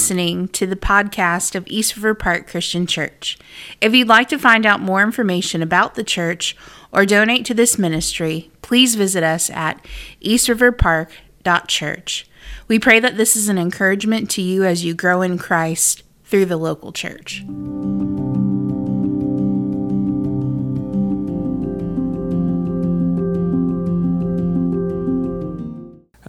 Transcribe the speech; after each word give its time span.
listening 0.00 0.46
to 0.46 0.68
the 0.68 0.76
podcast 0.76 1.56
of 1.56 1.66
East 1.66 1.96
River 1.96 2.14
Park 2.14 2.46
Christian 2.46 2.86
Church. 2.86 3.36
If 3.80 3.92
you'd 3.92 4.06
like 4.06 4.28
to 4.28 4.38
find 4.38 4.64
out 4.64 4.80
more 4.80 5.02
information 5.02 5.62
about 5.62 5.96
the 5.96 6.04
church 6.04 6.56
or 6.92 7.04
donate 7.04 7.44
to 7.46 7.54
this 7.54 7.76
ministry, 7.76 8.52
please 8.62 8.94
visit 8.94 9.24
us 9.24 9.50
at 9.50 9.84
eastriverpark.church. 10.22 12.26
We 12.68 12.78
pray 12.78 13.00
that 13.00 13.16
this 13.16 13.34
is 13.34 13.48
an 13.48 13.58
encouragement 13.58 14.30
to 14.30 14.42
you 14.42 14.64
as 14.64 14.84
you 14.84 14.94
grow 14.94 15.22
in 15.22 15.38
Christ 15.38 16.04
through 16.22 16.46
the 16.46 16.56
local 16.56 16.92
church. 16.92 17.42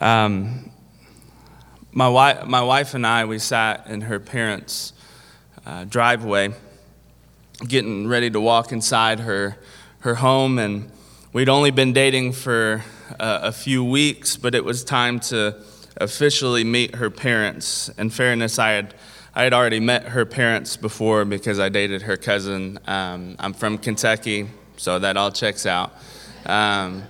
Um, 0.02 0.61
my 1.94 2.08
wife, 2.08 2.46
my 2.46 2.62
wife 2.62 2.94
and 2.94 3.05
I, 3.05 3.26
we 3.26 3.39
sat 3.39 3.88
in 3.88 4.02
her 4.02 4.20
parents' 4.20 4.94
uh, 5.65 5.84
driveway, 5.84 6.54
getting 7.68 8.07
ready 8.07 8.29
to 8.29 8.39
walk 8.39 8.71
inside 8.71 9.20
her 9.20 9.57
her 10.00 10.15
home, 10.15 10.57
and 10.57 10.89
we'd 11.34 11.50
only 11.50 11.70
been 11.70 11.93
dating 11.93 12.32
for 12.32 12.84
uh, 13.20 13.39
a 13.43 13.51
few 13.51 13.84
weeks, 13.84 14.36
but 14.36 14.56
it 14.56 14.65
was 14.65 14.84
time 14.84 15.20
to 15.20 15.56
officially 15.98 16.64
meet 16.64 16.96
her 16.96 17.10
parents. 17.10 17.89
In 17.98 18.10
fairness, 18.10 18.57
I 18.57 18.71
had 18.71 18.96
I 19.36 19.43
had 19.43 19.54
already 19.54 19.79
met 19.79 20.06
her 20.10 20.26
parents 20.26 20.78
before 20.78 21.23
because 21.26 21.60
I 21.60 21.70
dated 21.70 22.04
her 22.04 22.18
cousin. 22.18 22.79
Um, 22.87 23.36
I'm 23.39 23.54
from 23.54 23.78
Kentucky, 23.78 24.50
so 24.78 24.98
that 25.00 25.18
all 25.18 25.32
checks 25.32 25.65
out. 25.65 25.93
Um, 26.46 27.04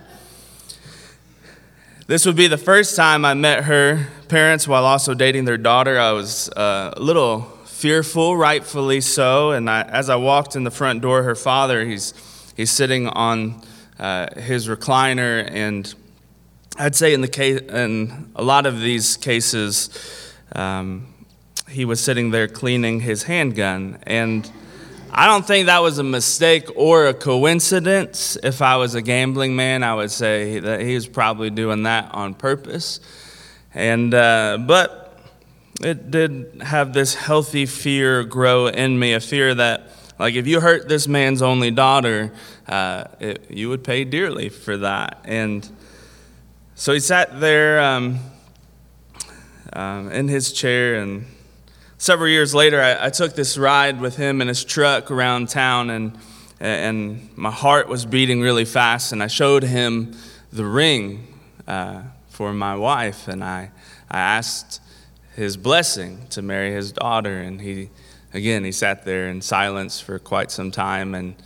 this 2.12 2.26
would 2.26 2.36
be 2.36 2.46
the 2.46 2.58
first 2.58 2.94
time 2.94 3.24
I 3.24 3.32
met 3.32 3.64
her 3.64 4.06
parents 4.28 4.68
while 4.68 4.84
also 4.84 5.14
dating 5.14 5.46
their 5.46 5.56
daughter. 5.56 5.98
I 5.98 6.12
was 6.12 6.50
uh, 6.50 6.92
a 6.94 7.00
little 7.00 7.40
fearful, 7.64 8.36
rightfully 8.36 9.00
so. 9.00 9.52
And 9.52 9.70
I, 9.70 9.80
as 9.80 10.10
I 10.10 10.16
walked 10.16 10.54
in 10.54 10.64
the 10.64 10.70
front 10.70 11.00
door, 11.00 11.22
her 11.22 11.34
father, 11.34 11.86
he's, 11.86 12.12
he's 12.54 12.70
sitting 12.70 13.08
on 13.08 13.62
uh, 13.98 14.26
his 14.38 14.68
recliner. 14.68 15.50
And 15.50 15.94
I'd 16.78 16.94
say 16.94 17.14
in, 17.14 17.22
the 17.22 17.28
case, 17.28 17.62
in 17.62 18.30
a 18.36 18.42
lot 18.42 18.66
of 18.66 18.78
these 18.78 19.16
cases, 19.16 19.88
um, 20.54 21.14
he 21.66 21.86
was 21.86 21.98
sitting 21.98 22.30
there 22.30 22.46
cleaning 22.46 23.00
his 23.00 23.22
handgun. 23.22 23.98
And 24.02 24.52
I 25.14 25.26
don't 25.26 25.46
think 25.46 25.66
that 25.66 25.82
was 25.82 25.98
a 25.98 26.02
mistake 26.02 26.68
or 26.74 27.06
a 27.06 27.12
coincidence. 27.12 28.38
If 28.42 28.62
I 28.62 28.76
was 28.76 28.94
a 28.94 29.02
gambling 29.02 29.54
man, 29.54 29.82
I 29.82 29.94
would 29.94 30.10
say 30.10 30.58
that 30.58 30.80
he 30.80 30.94
was 30.94 31.06
probably 31.06 31.50
doing 31.50 31.82
that 31.82 32.14
on 32.14 32.32
purpose. 32.32 32.98
And 33.74 34.14
uh, 34.14 34.56
but 34.66 35.20
it 35.82 36.10
did 36.10 36.62
have 36.62 36.94
this 36.94 37.14
healthy 37.14 37.66
fear 37.66 38.24
grow 38.24 38.68
in 38.68 38.98
me, 38.98 39.12
a 39.12 39.20
fear 39.20 39.54
that 39.54 39.90
like 40.18 40.34
if 40.34 40.46
you 40.46 40.60
hurt 40.60 40.88
this 40.88 41.06
man's 41.06 41.42
only 41.42 41.70
daughter, 41.70 42.32
uh, 42.66 43.04
it, 43.20 43.50
you 43.50 43.68
would 43.68 43.84
pay 43.84 44.04
dearly 44.04 44.48
for 44.48 44.78
that. 44.78 45.20
And 45.24 45.68
so 46.74 46.94
he 46.94 47.00
sat 47.00 47.38
there 47.38 47.82
um, 47.82 48.18
um, 49.74 50.10
in 50.10 50.28
his 50.28 50.54
chair 50.54 50.94
and 50.94 51.26
several 52.02 52.28
years 52.28 52.52
later, 52.52 52.82
I, 52.82 53.06
I, 53.06 53.10
took 53.10 53.36
this 53.36 53.56
ride 53.56 54.00
with 54.00 54.16
him 54.16 54.42
in 54.42 54.48
his 54.48 54.64
truck 54.64 55.12
around 55.12 55.48
town, 55.48 55.88
and, 55.88 56.18
and 56.58 57.28
my 57.36 57.52
heart 57.52 57.86
was 57.86 58.04
beating 58.04 58.40
really 58.40 58.64
fast. 58.64 59.12
And 59.12 59.22
I 59.22 59.28
showed 59.28 59.62
him 59.62 60.12
the 60.52 60.64
ring 60.64 61.28
uh, 61.68 62.02
for 62.28 62.52
my 62.52 62.74
wife, 62.74 63.28
and 63.28 63.44
I, 63.44 63.70
I 64.10 64.18
asked 64.18 64.80
his 65.36 65.56
blessing 65.56 66.26
to 66.30 66.42
marry 66.42 66.72
his 66.72 66.90
daughter. 66.90 67.38
And 67.38 67.60
he, 67.60 67.90
again, 68.34 68.64
he 68.64 68.72
sat 68.72 69.04
there 69.04 69.28
in 69.28 69.40
silence 69.40 70.00
for 70.00 70.18
quite 70.18 70.50
some 70.50 70.72
time, 70.72 71.14
and 71.14 71.36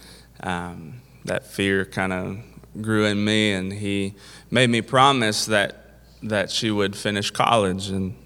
um, 0.43 1.03
that 1.27 1.45
fear 1.45 1.85
kind 1.85 2.15
of 2.15 2.39
grew 2.81 3.05
in 3.05 3.23
me, 3.23 3.53
and 3.53 3.75
he 3.75 4.15
made 4.51 4.71
me 4.71 4.81
promise 4.81 5.45
that 5.47 5.83
that 6.23 6.51
she 6.51 6.71
would 6.71 6.97
finish 6.97 7.31
college 7.31 7.91
and 7.91 8.17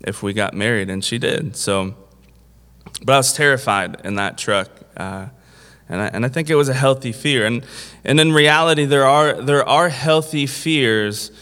if 0.00 0.22
we 0.22 0.32
got 0.32 0.54
married, 0.54 0.90
and 0.90 1.04
she 1.04 1.18
did. 1.18 1.56
So, 1.56 1.94
but 3.04 3.12
I 3.12 3.16
was 3.18 3.32
terrified 3.32 4.00
in 4.04 4.16
that 4.16 4.38
truck, 4.38 4.68
uh, 4.96 5.26
and 5.88 6.00
I, 6.02 6.06
and 6.08 6.24
I 6.24 6.28
think 6.28 6.50
it 6.50 6.54
was 6.54 6.68
a 6.68 6.74
healthy 6.74 7.12
fear. 7.12 7.46
And 7.46 7.64
and 8.04 8.20
in 8.20 8.32
reality, 8.32 8.84
there 8.84 9.06
are 9.06 9.40
there 9.40 9.68
are 9.68 9.88
healthy 9.88 10.46
fears 10.46 11.32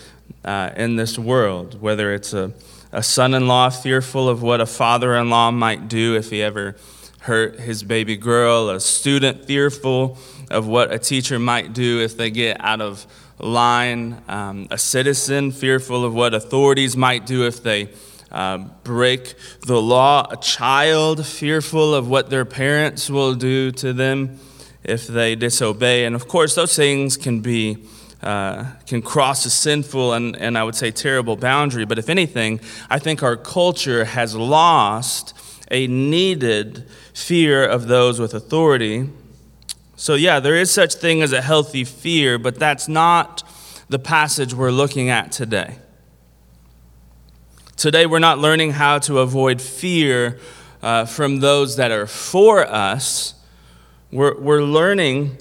uh, 0.45 0.71
in 0.77 0.97
this 0.97 1.19
world. 1.19 1.81
Whether 1.81 2.15
it's 2.15 2.33
a 2.33 2.53
a 2.93 3.03
son-in-law 3.03 3.71
fearful 3.71 4.29
of 4.29 4.43
what 4.43 4.61
a 4.61 4.67
father-in-law 4.67 5.51
might 5.51 5.89
do 5.89 6.17
if 6.17 6.31
he 6.31 6.43
ever 6.43 6.77
hurt 7.21 7.61
his 7.61 7.83
baby 7.83 8.17
girl, 8.17 8.71
a 8.71 8.81
student 8.81 9.45
fearful 9.45 10.17
of 10.51 10.67
what 10.67 10.93
a 10.93 10.99
teacher 10.99 11.39
might 11.39 11.73
do 11.75 12.01
if 12.01 12.17
they 12.17 12.31
get 12.31 12.57
out 12.61 12.81
of 12.81 13.07
line, 13.39 14.23
um, 14.29 14.67
a 14.71 14.79
citizen 14.79 15.53
fearful 15.53 16.05
of 16.05 16.15
what 16.15 16.33
authorities 16.33 16.97
might 16.97 17.27
do 17.27 17.47
if 17.47 17.63
they 17.63 17.91
uh, 18.31 18.59
break 18.85 19.35
the 19.67 19.81
law, 19.81 20.27
a 20.31 20.37
child 20.37 21.27
fearful 21.27 21.95
of 21.95 22.09
what 22.09 22.31
their 22.31 22.45
parents 22.45 23.09
will 23.09 23.35
do 23.35 23.71
to 23.73 23.93
them 23.93 24.39
if 24.85 25.07
they 25.07 25.35
disobey. 25.35 26.05
And 26.05 26.15
of 26.15 26.29
course, 26.29 26.55
those 26.55 26.75
things 26.75 27.17
can 27.17 27.41
be. 27.41 27.79
Uh, 28.21 28.65
can 28.85 29.01
cross 29.01 29.47
a 29.47 29.51
sinful 29.51 30.13
and, 30.13 30.35
and 30.35 30.59
I 30.59 30.65
would 30.65 30.75
say 30.75 30.91
terrible 30.91 31.37
boundary. 31.37 31.85
But 31.85 32.01
if 32.01 32.09
anything, 32.09 32.59
I 32.91 32.99
think 32.99 33.23
our 33.23 33.37
culture 33.37 34.05
has 34.07 34.35
lost 34.35 35.35
a 35.71 35.87
needed 35.87 36.89
fear 37.15 37.65
of 37.65 37.87
those 37.87 38.19
with 38.19 38.35
authority. 38.35 39.09
So, 39.95 40.15
yeah, 40.15 40.41
there 40.41 40.57
is 40.57 40.73
such 40.73 40.95
thing 40.95 41.23
as 41.23 41.33
a 41.33 41.41
healthy 41.41 41.85
fear, 41.85 42.39
but 42.39 42.59
that's 42.59 42.89
not 42.89 43.45
the 43.89 44.01
passage 44.01 44.53
we're 44.53 44.73
looking 44.73 45.11
at 45.11 45.31
today. 45.31 45.79
Today, 47.79 48.07
we're 48.07 48.19
not 48.19 48.41
learning 48.41 48.73
how 48.73 48.99
to 48.99 49.21
avoid 49.21 49.63
fear 49.63 50.41
uh, 50.83 51.05
from 51.05 51.39
those 51.39 51.77
that 51.77 51.93
are 51.93 52.09
for 52.09 52.67
us. 52.67 53.35
We're, 54.11 54.37
we're 54.37 54.65
learning 54.65 55.39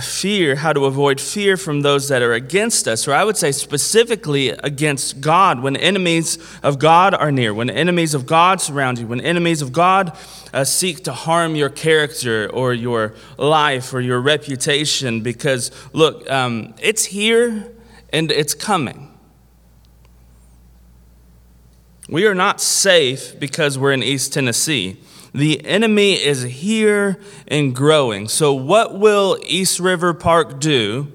fear, 0.00 0.56
how 0.56 0.72
to 0.72 0.86
avoid 0.86 1.20
fear 1.20 1.56
from 1.56 1.82
those 1.82 2.08
that 2.08 2.22
are 2.22 2.32
against 2.32 2.88
us, 2.88 3.06
or 3.06 3.14
I 3.14 3.22
would 3.22 3.36
say 3.36 3.52
specifically 3.52 4.48
against 4.48 5.20
God. 5.20 5.62
When 5.62 5.76
enemies 5.76 6.38
of 6.60 6.80
God 6.80 7.14
are 7.14 7.30
near, 7.30 7.54
when 7.54 7.70
enemies 7.70 8.14
of 8.14 8.26
God 8.26 8.60
surround 8.60 8.98
you, 8.98 9.06
when 9.06 9.20
enemies 9.20 9.62
of 9.62 9.72
God 9.72 10.18
uh, 10.52 10.64
seek 10.64 11.04
to 11.04 11.12
harm 11.12 11.54
your 11.54 11.68
character 11.68 12.50
or 12.52 12.74
your 12.74 13.14
life 13.38 13.94
or 13.94 14.00
your 14.00 14.20
reputation, 14.20 15.20
because 15.20 15.70
look, 15.92 16.28
um, 16.28 16.74
it's 16.80 17.04
here 17.04 17.72
and 18.12 18.32
it's 18.32 18.54
coming. 18.54 19.15
We 22.08 22.26
are 22.26 22.34
not 22.34 22.60
safe 22.60 23.38
because 23.38 23.78
we're 23.78 23.92
in 23.92 24.02
East 24.02 24.32
Tennessee. 24.32 24.98
The 25.34 25.64
enemy 25.66 26.14
is 26.14 26.42
here 26.42 27.20
and 27.48 27.74
growing. 27.74 28.28
So, 28.28 28.54
what 28.54 28.98
will 28.98 29.38
East 29.44 29.80
River 29.80 30.14
Park 30.14 30.60
do 30.60 31.12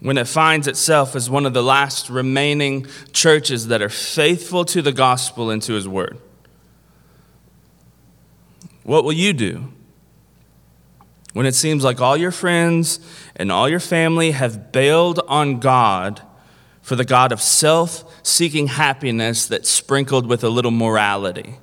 when 0.00 0.18
it 0.18 0.26
finds 0.26 0.66
itself 0.66 1.14
as 1.14 1.30
one 1.30 1.46
of 1.46 1.54
the 1.54 1.62
last 1.62 2.10
remaining 2.10 2.86
churches 3.12 3.68
that 3.68 3.80
are 3.80 3.88
faithful 3.88 4.64
to 4.66 4.82
the 4.82 4.92
gospel 4.92 5.48
and 5.50 5.62
to 5.62 5.74
his 5.74 5.86
word? 5.86 6.18
What 8.82 9.04
will 9.04 9.12
you 9.12 9.32
do 9.32 9.72
when 11.32 11.46
it 11.46 11.54
seems 11.54 11.84
like 11.84 12.00
all 12.00 12.16
your 12.16 12.30
friends 12.30 12.98
and 13.36 13.52
all 13.52 13.68
your 13.68 13.80
family 13.80 14.32
have 14.32 14.72
bailed 14.72 15.20
on 15.28 15.60
God 15.60 16.20
for 16.86 16.94
the 16.94 17.04
God 17.04 17.32
of 17.32 17.42
self 17.42 18.04
seeking 18.24 18.68
happiness 18.68 19.48
that's 19.48 19.68
sprinkled 19.68 20.24
with 20.24 20.44
a 20.44 20.48
little 20.48 20.70
morality. 20.70 21.56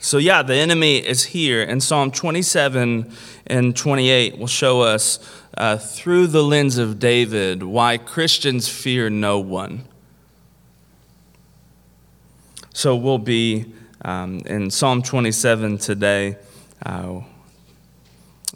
So, 0.00 0.18
yeah, 0.18 0.42
the 0.42 0.56
enemy 0.56 0.96
is 0.96 1.26
here, 1.26 1.62
and 1.62 1.80
Psalm 1.80 2.10
27 2.10 3.12
and 3.46 3.76
28 3.76 4.38
will 4.38 4.48
show 4.48 4.80
us 4.80 5.20
uh, 5.56 5.76
through 5.76 6.26
the 6.26 6.42
lens 6.42 6.78
of 6.78 6.98
David 6.98 7.62
why 7.62 7.96
Christians 7.96 8.68
fear 8.68 9.08
no 9.08 9.38
one. 9.38 9.84
So, 12.74 12.96
we'll 12.96 13.18
be 13.18 13.72
um, 14.04 14.40
in 14.46 14.68
Psalm 14.68 15.00
27 15.00 15.78
today. 15.78 16.38
Uh, 16.84 17.20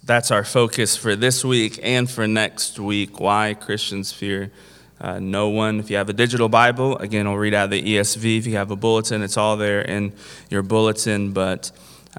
that's 0.06 0.30
our 0.30 0.44
focus 0.44 0.96
for 0.96 1.16
this 1.16 1.44
week 1.44 1.80
and 1.82 2.08
for 2.08 2.28
next 2.28 2.78
week 2.78 3.18
why 3.18 3.54
Christians 3.54 4.12
fear 4.12 4.52
uh, 5.00 5.18
no 5.18 5.48
one. 5.48 5.80
If 5.80 5.90
you 5.90 5.96
have 5.96 6.08
a 6.08 6.14
digital 6.14 6.48
Bible, 6.48 6.96
again, 6.98 7.26
I'll 7.26 7.36
read 7.36 7.52
out 7.52 7.70
the 7.70 7.82
ESV. 7.82 8.38
If 8.38 8.46
you 8.46 8.56
have 8.56 8.70
a 8.70 8.76
bulletin, 8.76 9.20
it's 9.22 9.36
all 9.36 9.56
there 9.56 9.82
in 9.82 10.14
your 10.48 10.62
bulletin. 10.62 11.32
But 11.32 11.70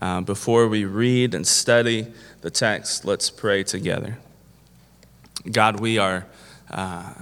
uh, 0.02 0.22
before 0.22 0.68
we 0.68 0.86
read 0.86 1.34
and 1.34 1.48
study 1.48 2.08
the 2.42 2.52
text, 2.52 3.04
let's 3.04 3.32
pray 3.32 3.64
together. 3.64 4.20
God, 5.50 5.80
we 5.80 5.98
are 5.98 6.28
uh, 6.70 7.14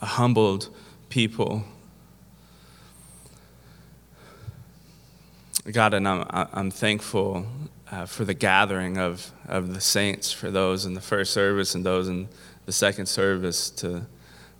a 0.00 0.06
humbled 0.06 0.74
people. 1.10 1.64
God, 5.70 5.92
and 5.92 6.08
I'm, 6.08 6.24
I'm 6.30 6.70
thankful 6.70 7.46
uh, 7.90 8.06
for 8.06 8.24
the 8.24 8.34
gathering 8.34 8.96
of, 8.96 9.32
of 9.48 9.74
the 9.74 9.80
saints, 9.80 10.32
for 10.32 10.50
those 10.50 10.86
in 10.86 10.94
the 10.94 11.00
first 11.00 11.32
service 11.32 11.74
and 11.74 11.84
those 11.84 12.08
in 12.08 12.28
the 12.66 12.72
second 12.72 13.06
service 13.06 13.70
to, 13.70 14.06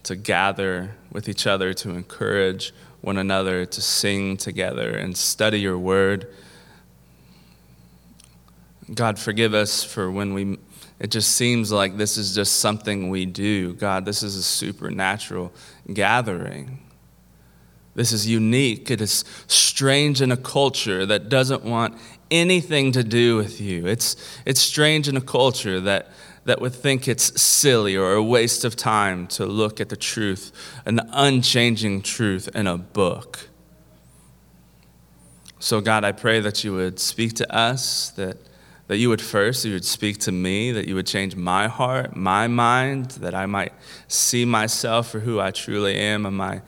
to 0.03 0.17
gather 0.17 0.95
with 1.11 1.29
each 1.29 1.47
other, 1.47 1.73
to 1.75 1.91
encourage 1.91 2.73
one 3.01 3.19
another, 3.19 3.67
to 3.67 3.83
sing 3.83 4.37
together 4.37 4.97
and 4.97 5.17
study 5.17 5.61
your 5.61 5.79
word. 5.79 6.27
God, 8.93 9.19
forgive 9.19 9.55
us 9.55 9.83
for 9.83 10.11
when 10.11 10.35
we, 10.35 10.59
it 11.01 11.11
just 11.11 11.33
seems 11.33 11.73
like 11.73 11.97
this 11.97 12.17
is 12.17 12.35
just 12.35 12.61
something 12.61 13.09
we 13.09 13.27
do. 13.27 13.75
God, 13.75 14.05
this 14.05 14.23
is 14.23 14.37
a 14.37 14.43
supernatural 14.43 15.53
gathering. 15.93 16.84
This 17.95 18.13
is 18.13 18.29
unique. 18.29 18.91
It 18.91 19.01
is 19.01 19.25
strange 19.47 20.21
in 20.21 20.33
a 20.33 20.37
culture 20.37 21.07
that 21.07 21.29
doesn't 21.29 21.63
want 21.63 21.97
anything 22.31 22.91
to 22.93 23.05
do 23.05 23.37
with 23.37 23.61
you. 23.61 23.87
It's, 23.87 24.17
it's 24.45 24.61
strange 24.61 25.09
in 25.09 25.17
a 25.17 25.21
culture 25.21 25.81
that, 25.81 26.09
that 26.45 26.61
would 26.61 26.75
think 26.75 27.07
it's 27.07 27.41
silly 27.41 27.97
or 27.97 28.15
a 28.15 28.23
waste 28.23 28.65
of 28.65 28.75
time 28.75 29.27
to 29.29 29.47
look 29.47 29.81
at 29.81 29.89
the 29.89 29.97
truth, 29.97 30.51
an 30.85 31.01
unchanging 31.13 32.03
truth 32.03 32.49
in 32.55 32.67
a 32.67 32.77
book. 32.77 33.49
So, 35.61 35.81
God, 35.81 36.05
I 36.05 36.13
pray 36.13 36.41
that 36.41 36.65
you 36.65 36.75
would 36.75 36.99
speak 36.99 37.35
to 37.35 37.55
us, 37.55 38.11
that, 38.11 38.37
that 38.89 38.99
you 38.99 39.09
would 39.09 39.23
first, 39.23 39.65
you 39.65 39.73
would 39.73 39.85
speak 39.85 40.19
to 40.19 40.33
me, 40.33 40.73
that 40.73 40.87
you 40.87 40.95
would 40.95 41.07
change 41.07 41.37
my 41.37 41.69
heart, 41.69 42.15
my 42.17 42.49
mind, 42.49 43.13
that 43.13 43.35
I 43.35 43.47
might 43.47 43.73
see 44.09 44.45
myself 44.45 45.09
for 45.11 45.21
who 45.21 45.41
I 45.41 45.53
truly 45.53 45.97
am 45.97 46.27
and 46.27 46.37
my 46.37 46.61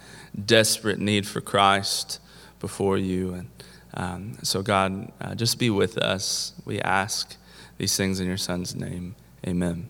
desperate 0.44 0.98
need 0.98 1.26
for 1.26 1.40
Christ 1.40 2.20
before 2.60 2.98
you. 2.98 3.34
And 3.34 3.50
um, 3.94 4.38
so, 4.42 4.62
God, 4.62 5.12
uh, 5.20 5.34
just 5.34 5.58
be 5.58 5.70
with 5.70 5.98
us. 5.98 6.52
We 6.64 6.80
ask 6.80 7.36
these 7.78 7.96
things 7.96 8.20
in 8.20 8.26
your 8.26 8.36
Son's 8.36 8.74
name. 8.74 9.14
Amen. 9.46 9.88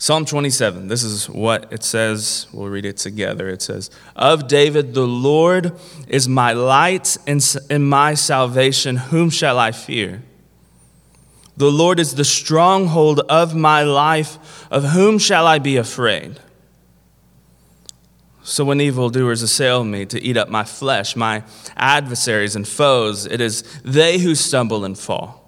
Psalm 0.00 0.24
27, 0.24 0.86
this 0.86 1.02
is 1.02 1.28
what 1.28 1.72
it 1.72 1.82
says. 1.82 2.46
We'll 2.52 2.68
read 2.68 2.86
it 2.86 2.98
together. 2.98 3.48
It 3.48 3.62
says, 3.62 3.90
Of 4.14 4.46
David, 4.46 4.94
the 4.94 5.06
Lord 5.06 5.72
is 6.06 6.28
my 6.28 6.52
light 6.52 7.16
and 7.26 7.88
my 7.88 8.14
salvation. 8.14 8.96
Whom 8.96 9.28
shall 9.28 9.58
I 9.58 9.72
fear? 9.72 10.22
The 11.56 11.72
Lord 11.72 11.98
is 11.98 12.14
the 12.14 12.24
stronghold 12.24 13.18
of 13.28 13.56
my 13.56 13.82
life. 13.82 14.68
Of 14.70 14.84
whom 14.84 15.18
shall 15.18 15.48
I 15.48 15.58
be 15.58 15.76
afraid? 15.76 16.38
So 18.48 18.64
when 18.64 18.80
evildoers 18.80 19.42
assail 19.42 19.84
me 19.84 20.06
to 20.06 20.18
eat 20.22 20.38
up 20.38 20.48
my 20.48 20.64
flesh, 20.64 21.14
my 21.14 21.44
adversaries 21.76 22.56
and 22.56 22.66
foes, 22.66 23.26
it 23.26 23.42
is 23.42 23.62
they 23.84 24.16
who 24.18 24.34
stumble 24.34 24.86
and 24.86 24.98
fall. 24.98 25.44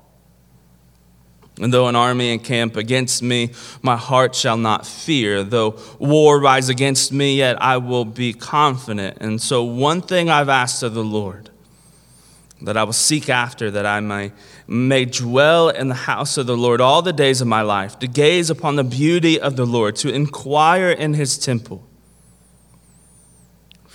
And 1.58 1.72
though 1.72 1.88
an 1.88 1.96
army 1.96 2.30
encamp 2.30 2.76
against 2.76 3.22
me, 3.22 3.52
my 3.80 3.96
heart 3.96 4.34
shall 4.34 4.58
not 4.58 4.86
fear. 4.86 5.42
Though 5.42 5.78
war 5.98 6.38
rise 6.38 6.68
against 6.68 7.10
me, 7.10 7.38
yet 7.38 7.60
I 7.62 7.78
will 7.78 8.04
be 8.04 8.34
confident. 8.34 9.16
And 9.18 9.40
so, 9.40 9.64
one 9.64 10.02
thing 10.02 10.28
I've 10.28 10.50
asked 10.50 10.82
of 10.82 10.92
the 10.92 11.04
Lord 11.04 11.48
that 12.60 12.76
I 12.76 12.84
will 12.84 12.92
seek 12.92 13.30
after, 13.30 13.70
that 13.70 13.86
I 13.86 14.00
may, 14.00 14.32
may 14.66 15.06
dwell 15.06 15.70
in 15.70 15.88
the 15.88 15.94
house 15.94 16.36
of 16.36 16.46
the 16.46 16.56
Lord 16.56 16.82
all 16.82 17.00
the 17.00 17.14
days 17.14 17.40
of 17.40 17.48
my 17.48 17.62
life, 17.62 17.98
to 18.00 18.06
gaze 18.06 18.50
upon 18.50 18.76
the 18.76 18.84
beauty 18.84 19.40
of 19.40 19.56
the 19.56 19.64
Lord, 19.64 19.96
to 19.96 20.12
inquire 20.12 20.90
in 20.90 21.14
his 21.14 21.38
temple. 21.38 21.89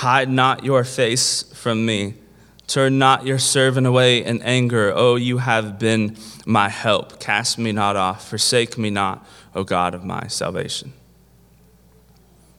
Hide 0.00 0.30
not 0.30 0.64
your 0.64 0.82
face 0.82 1.42
from 1.52 1.84
me. 1.84 2.14
Turn 2.66 2.98
not 2.98 3.26
your 3.26 3.38
servant 3.38 3.86
away 3.86 4.24
in 4.24 4.40
anger. 4.40 4.90
Oh, 4.96 5.16
you 5.16 5.36
have 5.36 5.78
been 5.78 6.16
my 6.46 6.70
help. 6.70 7.20
Cast 7.20 7.58
me 7.58 7.70
not 7.70 7.96
off. 7.96 8.26
Forsake 8.26 8.78
me 8.78 8.88
not, 8.88 9.26
O 9.54 9.62
God 9.62 9.94
of 9.94 10.02
my 10.02 10.26
salvation. 10.28 10.94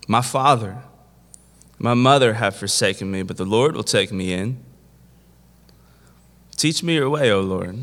My 0.07 0.21
father, 0.21 0.83
my 1.79 1.95
mother 1.95 2.35
have 2.35 2.55
forsaken 2.55 3.09
me, 3.09 3.23
but 3.23 3.37
the 3.37 3.45
Lord 3.45 3.75
will 3.75 3.83
take 3.83 4.11
me 4.11 4.33
in. 4.33 4.63
Teach 6.57 6.83
me 6.83 6.93
your 6.93 7.09
way, 7.09 7.31
O 7.31 7.41
Lord. 7.41 7.79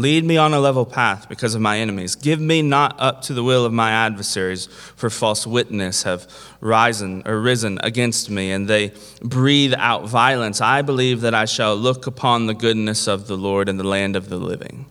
Lead 0.00 0.24
me 0.24 0.38
on 0.38 0.54
a 0.54 0.60
level 0.60 0.86
path 0.86 1.28
because 1.28 1.54
of 1.54 1.60
my 1.60 1.78
enemies. 1.78 2.14
Give 2.14 2.40
me 2.40 2.62
not 2.62 2.98
up 2.98 3.20
to 3.22 3.34
the 3.34 3.44
will 3.44 3.66
of 3.66 3.72
my 3.74 3.90
adversaries, 3.90 4.64
for 4.96 5.10
false 5.10 5.46
witness 5.46 6.04
have 6.04 6.26
risen 6.62 7.22
risen 7.22 7.78
against 7.82 8.30
me, 8.30 8.50
and 8.50 8.66
they 8.66 8.94
breathe 9.20 9.74
out 9.76 10.08
violence. 10.08 10.62
I 10.62 10.80
believe 10.80 11.20
that 11.20 11.34
I 11.34 11.44
shall 11.44 11.76
look 11.76 12.06
upon 12.06 12.46
the 12.46 12.54
goodness 12.54 13.06
of 13.06 13.26
the 13.26 13.36
Lord 13.36 13.68
in 13.68 13.76
the 13.76 13.84
land 13.84 14.16
of 14.16 14.30
the 14.30 14.38
living. 14.38 14.86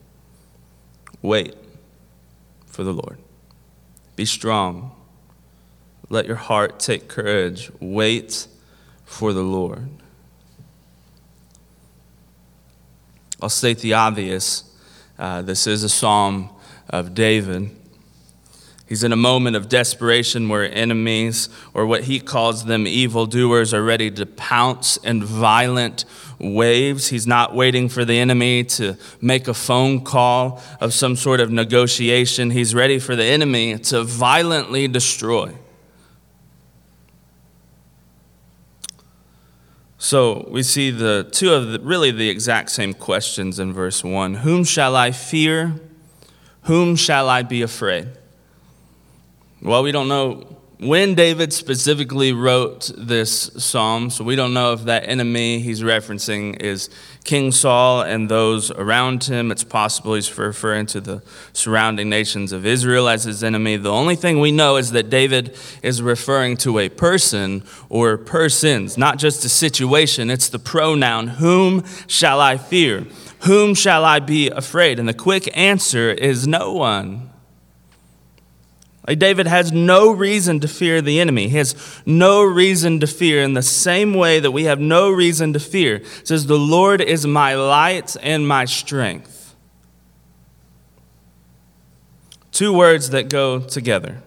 Wait 1.22 1.56
for 2.66 2.84
the 2.84 2.92
Lord. 2.92 3.18
Be 4.14 4.24
strong. 4.24 4.92
Let 6.08 6.26
your 6.26 6.36
heart 6.36 6.78
take 6.78 7.08
courage. 7.08 7.72
Wait 7.80 8.46
for 9.04 9.32
the 9.32 9.42
Lord. 9.42 9.88
I'll 13.42 13.48
state 13.48 13.78
the 13.78 13.94
obvious 13.94 14.69
uh, 15.20 15.42
this 15.42 15.66
is 15.66 15.84
a 15.84 15.88
psalm 15.88 16.48
of 16.88 17.14
David. 17.14 17.70
He's 18.88 19.04
in 19.04 19.12
a 19.12 19.16
moment 19.16 19.54
of 19.54 19.68
desperation 19.68 20.48
where 20.48 20.68
enemies, 20.72 21.50
or 21.74 21.86
what 21.86 22.04
he 22.04 22.18
calls 22.18 22.64
them 22.64 22.86
evildoers, 22.86 23.74
are 23.74 23.84
ready 23.84 24.10
to 24.10 24.24
pounce 24.24 24.96
in 24.96 25.22
violent 25.22 26.06
waves. 26.38 27.08
He's 27.08 27.26
not 27.26 27.54
waiting 27.54 27.88
for 27.90 28.04
the 28.04 28.18
enemy 28.18 28.64
to 28.64 28.96
make 29.20 29.46
a 29.46 29.54
phone 29.54 30.00
call 30.00 30.60
of 30.80 30.94
some 30.94 31.14
sort 31.14 31.38
of 31.38 31.52
negotiation. 31.52 32.50
He's 32.50 32.74
ready 32.74 32.98
for 32.98 33.14
the 33.14 33.24
enemy 33.24 33.78
to 33.78 34.02
violently 34.02 34.88
destroy. 34.88 35.52
So 40.02 40.48
we 40.50 40.62
see 40.62 40.90
the 40.90 41.28
two 41.30 41.52
of 41.52 41.72
the, 41.72 41.78
really 41.78 42.10
the 42.10 42.30
exact 42.30 42.70
same 42.70 42.94
questions 42.94 43.58
in 43.58 43.74
verse 43.74 44.02
1. 44.02 44.32
Whom 44.36 44.64
shall 44.64 44.96
I 44.96 45.10
fear? 45.10 45.78
Whom 46.62 46.96
shall 46.96 47.28
I 47.28 47.42
be 47.42 47.60
afraid? 47.60 48.08
Well, 49.60 49.82
we 49.82 49.92
don't 49.92 50.08
know 50.08 50.56
when 50.78 51.14
David 51.14 51.52
specifically 51.52 52.32
wrote 52.32 52.90
this 52.96 53.50
psalm, 53.58 54.08
so 54.08 54.24
we 54.24 54.36
don't 54.36 54.54
know 54.54 54.72
if 54.72 54.84
that 54.84 55.06
enemy 55.06 55.60
he's 55.60 55.82
referencing 55.82 56.58
is 56.62 56.88
King 57.24 57.52
Saul 57.52 58.02
and 58.02 58.28
those 58.28 58.70
around 58.70 59.24
him. 59.24 59.50
It's 59.50 59.64
possible 59.64 60.14
he's 60.14 60.36
referring 60.36 60.86
to 60.86 61.00
the 61.00 61.22
surrounding 61.52 62.08
nations 62.08 62.52
of 62.52 62.66
Israel 62.66 63.08
as 63.08 63.24
his 63.24 63.44
enemy. 63.44 63.76
The 63.76 63.92
only 63.92 64.16
thing 64.16 64.40
we 64.40 64.52
know 64.52 64.76
is 64.76 64.92
that 64.92 65.10
David 65.10 65.56
is 65.82 66.02
referring 66.02 66.56
to 66.58 66.78
a 66.78 66.88
person 66.88 67.62
or 67.88 68.16
persons, 68.16 68.96
not 68.96 69.18
just 69.18 69.44
a 69.44 69.48
situation. 69.48 70.30
It's 70.30 70.48
the 70.48 70.58
pronoun, 70.58 71.28
whom 71.28 71.84
shall 72.06 72.40
I 72.40 72.56
fear? 72.56 73.06
Whom 73.40 73.74
shall 73.74 74.04
I 74.04 74.18
be 74.20 74.48
afraid? 74.48 74.98
And 74.98 75.08
the 75.08 75.14
quick 75.14 75.48
answer 75.56 76.10
is 76.10 76.46
no 76.46 76.72
one. 76.72 77.29
Like 79.10 79.18
David 79.18 79.48
has 79.48 79.72
no 79.72 80.12
reason 80.12 80.60
to 80.60 80.68
fear 80.68 81.02
the 81.02 81.18
enemy. 81.18 81.48
He 81.48 81.56
has 81.56 81.74
no 82.06 82.44
reason 82.44 83.00
to 83.00 83.08
fear 83.08 83.42
in 83.42 83.54
the 83.54 83.60
same 83.60 84.14
way 84.14 84.38
that 84.38 84.52
we 84.52 84.66
have 84.66 84.78
no 84.78 85.10
reason 85.10 85.52
to 85.52 85.58
fear. 85.58 85.96
It 85.96 86.28
says, 86.28 86.46
The 86.46 86.56
Lord 86.56 87.00
is 87.00 87.26
my 87.26 87.56
light 87.56 88.16
and 88.22 88.46
my 88.46 88.66
strength. 88.66 89.56
Two 92.52 92.72
words 92.72 93.10
that 93.10 93.28
go 93.28 93.58
together. 93.58 94.22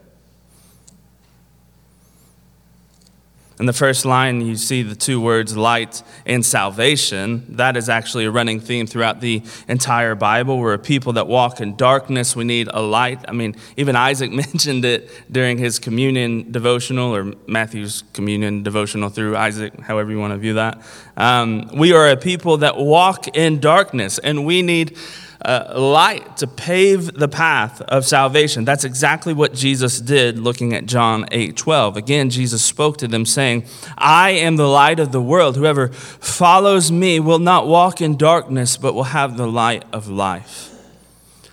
In 3.60 3.68
the 3.68 3.74
first 3.74 4.04
line, 4.04 4.42
you 4.42 4.56
see 4.56 4.82
the 4.82 4.96
two 4.96 5.22
words 5.22 5.56
light 5.56 6.02
and 6.26 6.44
salvation. 6.44 7.46
That 7.56 7.78
is 7.78 7.88
actually 7.88 8.26
a 8.26 8.32
running 8.32 8.60
theme 8.60 8.88
throughout 8.88 9.22
the 9.22 9.44
entire 9.68 10.16
Bible. 10.16 10.58
We're 10.58 10.74
a 10.74 10.80
people 10.80 11.14
that 11.14 11.28
walk 11.28 11.62
in 11.62 11.76
darkness. 11.76 12.36
We 12.36 12.46
need 12.46 12.68
a 12.74 12.82
light. 12.82 13.20
I 13.28 13.32
mean, 13.32 13.56
even 13.78 13.96
Isaac 13.96 14.32
mentioned 14.46 14.86
it 14.86 15.10
during 15.32 15.60
his 15.60 15.78
communion 15.78 16.52
devotional 16.52 17.16
or 17.16 17.34
Matthew's 17.46 18.04
communion 18.14 18.64
devotional 18.64 19.10
through 19.10 19.38
Isaac, 19.38 19.80
however 19.82 20.10
you 20.12 20.20
want 20.20 20.34
to 20.34 20.40
view 20.40 20.56
that. 20.56 20.82
Um, 21.16 21.70
we 21.78 21.94
are 21.94 22.10
a 22.10 22.18
people 22.18 22.58
that 22.58 22.78
walk 22.78 23.28
in 23.36 23.60
darkness, 23.60 24.18
and 24.18 24.46
we 24.46 24.64
need 24.64 24.98
uh, 25.44 25.74
light 25.80 26.38
to 26.38 26.48
pave 26.48 27.14
the 27.14 27.28
path 27.28 27.82
of 27.82 28.06
salvation. 28.06 28.66
That's 28.66 28.84
exactly 28.84 29.34
what 29.34 29.54
Jesus 29.54 30.00
did 30.00 30.40
looking 30.40 30.74
at 30.74 30.86
John 30.86 31.26
8 31.32 31.58
12. 31.58 31.98
Again, 31.98 32.30
Jesus 32.30 32.64
spoke 32.64 32.98
to 32.98 33.08
them, 33.08 33.26
saying, 33.26 33.66
I 33.98 34.32
am 34.32 34.56
the 34.56 34.68
light 34.68 35.00
of 35.00 35.12
the 35.12 35.22
world. 35.22 35.58
Whoever 35.58 35.90
follows 35.90 36.92
me 36.92 37.20
will 37.20 37.40
not 37.40 37.68
walk 37.68 38.02
in 38.02 38.18
darkness, 38.18 38.78
but 38.78 38.94
will 38.94 39.04
have 39.04 39.38
the 39.38 39.48
light 39.48 39.84
of 39.92 40.08
life. 40.08 40.70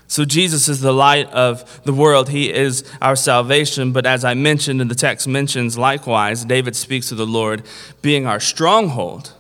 So, 0.07 0.25
Jesus 0.25 0.69
is 0.69 0.81
the 0.81 0.93
light 0.93 1.31
of 1.31 1.83
the 1.85 1.93
world. 1.93 2.31
He 2.31 2.53
is 2.53 2.83
our 3.01 3.15
salvation. 3.15 3.93
But 3.93 4.07
as 4.07 4.25
I 4.25 4.35
mentioned, 4.35 4.81
and 4.81 4.91
the 4.91 4.97
text 4.97 5.29
mentions 5.29 5.79
likewise, 5.79 6.45
David 6.45 6.75
speaks 6.75 7.13
of 7.13 7.19
the 7.19 7.27
Lord 7.27 7.63
being 8.03 8.27
our 8.27 8.41
stronghold 8.41 9.35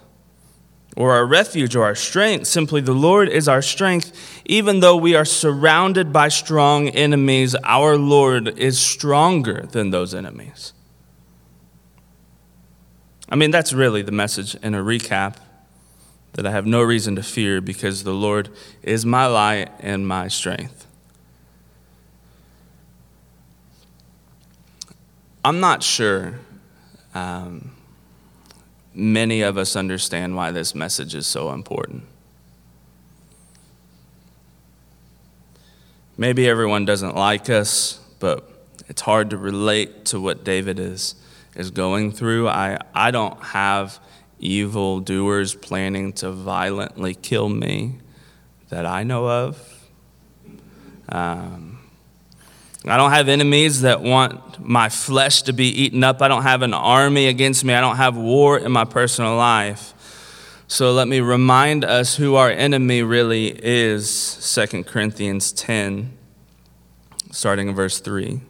or 0.96 1.12
our 1.12 1.24
refuge 1.24 1.76
or 1.76 1.84
our 1.84 1.94
strength. 1.94 2.46
Simply, 2.46 2.80
the 2.80 2.92
Lord 2.92 3.28
is 3.28 3.48
our 3.48 3.62
strength. 3.62 4.12
Even 4.44 4.80
though 4.80 4.96
we 4.96 5.14
are 5.14 5.24
surrounded 5.24 6.12
by 6.12 6.28
strong 6.28 6.88
enemies, 6.88 7.54
our 7.64 7.96
Lord 7.96 8.58
is 8.58 8.78
stronger 8.78 9.66
than 9.70 9.90
those 9.90 10.14
enemies. 10.14 10.72
I 13.28 13.36
mean, 13.36 13.50
that's 13.50 13.72
really 13.72 14.02
the 14.02 14.12
message 14.12 14.56
in 14.56 14.74
a 14.74 14.82
recap 14.82 15.36
that 16.32 16.46
I 16.46 16.50
have 16.50 16.66
no 16.66 16.82
reason 16.82 17.16
to 17.16 17.22
fear 17.22 17.60
because 17.60 18.02
the 18.02 18.12
Lord 18.12 18.50
is 18.82 19.06
my 19.06 19.26
light 19.26 19.70
and 19.80 20.06
my 20.06 20.28
strength. 20.28 20.86
I'm 25.44 25.60
not 25.60 25.82
sure. 25.82 26.40
Um, 27.14 27.72
many 28.94 29.42
of 29.42 29.56
us 29.56 29.76
understand 29.76 30.36
why 30.36 30.50
this 30.50 30.74
message 30.74 31.14
is 31.14 31.26
so 31.26 31.52
important. 31.52 32.04
Maybe 36.16 36.48
everyone 36.48 36.84
doesn't 36.84 37.16
like 37.16 37.48
us, 37.48 37.98
but 38.18 38.46
it's 38.88 39.02
hard 39.02 39.30
to 39.30 39.38
relate 39.38 40.04
to 40.06 40.20
what 40.20 40.44
David 40.44 40.78
is, 40.78 41.14
is 41.54 41.70
going 41.70 42.12
through. 42.12 42.48
I, 42.48 42.78
I 42.94 43.10
don't 43.10 43.40
have 43.42 43.98
evil 44.38 45.00
doers 45.00 45.54
planning 45.54 46.12
to 46.14 46.30
violently 46.30 47.14
kill 47.14 47.48
me 47.48 47.98
that 48.68 48.84
I 48.84 49.02
know 49.02 49.28
of. 49.28 49.88
Um, 51.08 51.69
I 52.86 52.96
don't 52.96 53.10
have 53.10 53.28
enemies 53.28 53.82
that 53.82 54.00
want 54.00 54.58
my 54.58 54.88
flesh 54.88 55.42
to 55.42 55.52
be 55.52 55.66
eaten 55.66 56.02
up. 56.02 56.22
I 56.22 56.28
don't 56.28 56.44
have 56.44 56.62
an 56.62 56.72
army 56.72 57.26
against 57.26 57.62
me. 57.62 57.74
I 57.74 57.80
don't 57.80 57.96
have 57.96 58.16
war 58.16 58.58
in 58.58 58.72
my 58.72 58.86
personal 58.86 59.36
life. 59.36 59.92
So 60.66 60.92
let 60.92 61.06
me 61.06 61.20
remind 61.20 61.84
us 61.84 62.16
who 62.16 62.36
our 62.36 62.50
enemy 62.50 63.02
really 63.02 63.48
is 63.48 64.56
2 64.70 64.84
Corinthians 64.84 65.52
10, 65.52 66.16
starting 67.32 67.68
in 67.68 67.74
verse 67.74 67.98
3. 67.98 68.40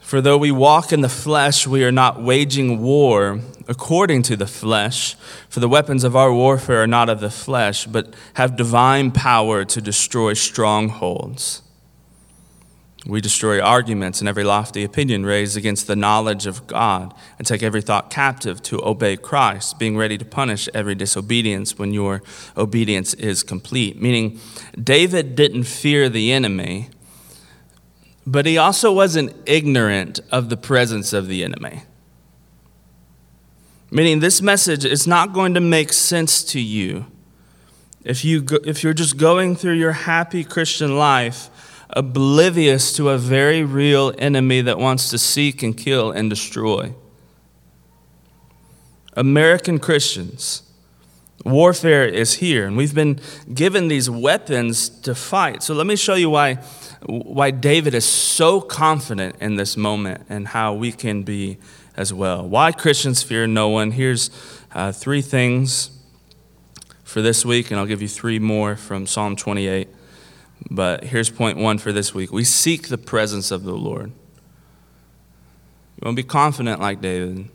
For 0.00 0.20
though 0.20 0.38
we 0.38 0.50
walk 0.50 0.90
in 0.90 1.02
the 1.02 1.08
flesh, 1.08 1.66
we 1.66 1.84
are 1.84 1.92
not 1.92 2.20
waging 2.20 2.80
war 2.80 3.40
according 3.68 4.22
to 4.22 4.36
the 4.36 4.46
flesh. 4.46 5.14
For 5.48 5.60
the 5.60 5.68
weapons 5.68 6.02
of 6.02 6.16
our 6.16 6.32
warfare 6.32 6.82
are 6.82 6.86
not 6.86 7.10
of 7.10 7.20
the 7.20 7.30
flesh, 7.30 7.84
but 7.84 8.14
have 8.34 8.56
divine 8.56 9.12
power 9.12 9.64
to 9.66 9.80
destroy 9.80 10.32
strongholds. 10.32 11.62
We 13.06 13.20
destroy 13.20 13.60
arguments 13.60 14.20
and 14.20 14.28
every 14.28 14.44
lofty 14.44 14.82
opinion 14.82 15.24
raised 15.24 15.56
against 15.56 15.86
the 15.86 15.94
knowledge 15.94 16.46
of 16.46 16.66
God, 16.66 17.14
and 17.38 17.46
take 17.46 17.62
every 17.62 17.80
thought 17.80 18.10
captive 18.10 18.60
to 18.64 18.84
obey 18.84 19.16
Christ, 19.16 19.78
being 19.78 19.96
ready 19.96 20.18
to 20.18 20.24
punish 20.24 20.68
every 20.74 20.94
disobedience 20.94 21.78
when 21.78 21.92
your 21.92 22.22
obedience 22.56 23.14
is 23.14 23.42
complete. 23.42 24.00
Meaning, 24.00 24.40
David 24.82 25.36
didn't 25.36 25.64
fear 25.64 26.08
the 26.08 26.32
enemy, 26.32 26.90
but 28.26 28.46
he 28.46 28.58
also 28.58 28.92
wasn't 28.92 29.34
ignorant 29.46 30.20
of 30.32 30.48
the 30.48 30.56
presence 30.56 31.12
of 31.12 31.28
the 31.28 31.44
enemy. 31.44 31.84
Meaning, 33.90 34.20
this 34.20 34.42
message 34.42 34.84
is 34.84 35.06
not 35.06 35.32
going 35.32 35.54
to 35.54 35.60
make 35.60 35.92
sense 35.92 36.42
to 36.44 36.60
you 36.60 37.06
if, 38.04 38.24
you 38.24 38.42
go, 38.42 38.58
if 38.64 38.82
you're 38.82 38.92
just 38.92 39.16
going 39.16 39.54
through 39.56 39.74
your 39.74 39.92
happy 39.92 40.44
Christian 40.44 40.98
life 40.98 41.48
oblivious 41.90 42.92
to 42.94 43.10
a 43.10 43.18
very 43.18 43.62
real 43.62 44.12
enemy 44.18 44.60
that 44.60 44.78
wants 44.78 45.10
to 45.10 45.18
seek 45.18 45.62
and 45.62 45.76
kill 45.76 46.10
and 46.10 46.28
destroy. 46.28 46.94
American 49.14 49.78
Christians, 49.78 50.62
warfare 51.44 52.06
is 52.06 52.34
here, 52.34 52.66
and 52.66 52.76
we've 52.76 52.94
been 52.94 53.20
given 53.52 53.88
these 53.88 54.08
weapons 54.08 54.88
to 54.88 55.14
fight. 55.14 55.62
So 55.62 55.74
let 55.74 55.86
me 55.86 55.96
show 55.96 56.14
you 56.14 56.30
why, 56.30 56.56
why 57.06 57.50
David 57.50 57.94
is 57.94 58.04
so 58.04 58.60
confident 58.60 59.36
in 59.40 59.56
this 59.56 59.76
moment 59.76 60.26
and 60.28 60.48
how 60.48 60.74
we 60.74 60.92
can 60.92 61.22
be 61.22 61.58
as 61.96 62.12
well. 62.12 62.46
Why 62.46 62.70
Christians 62.70 63.22
fear 63.22 63.46
no 63.46 63.68
one. 63.70 63.90
Here's 63.90 64.30
uh, 64.72 64.92
three 64.92 65.22
things 65.22 65.90
for 67.02 67.22
this 67.22 67.44
week, 67.44 67.70
and 67.70 67.80
I'll 67.80 67.86
give 67.86 68.02
you 68.02 68.08
three 68.08 68.38
more 68.38 68.76
from 68.76 69.06
Psalm 69.06 69.34
28. 69.34 69.88
But 70.70 71.04
here's 71.04 71.30
point 71.30 71.58
one 71.58 71.78
for 71.78 71.92
this 71.92 72.14
week 72.14 72.32
we 72.32 72.44
seek 72.44 72.88
the 72.88 72.98
presence 72.98 73.50
of 73.50 73.64
the 73.64 73.74
Lord. 73.74 74.10
You 75.96 76.06
want 76.06 76.16
to 76.16 76.22
be 76.22 76.28
confident 76.28 76.80
like 76.80 77.00
David. 77.00 77.48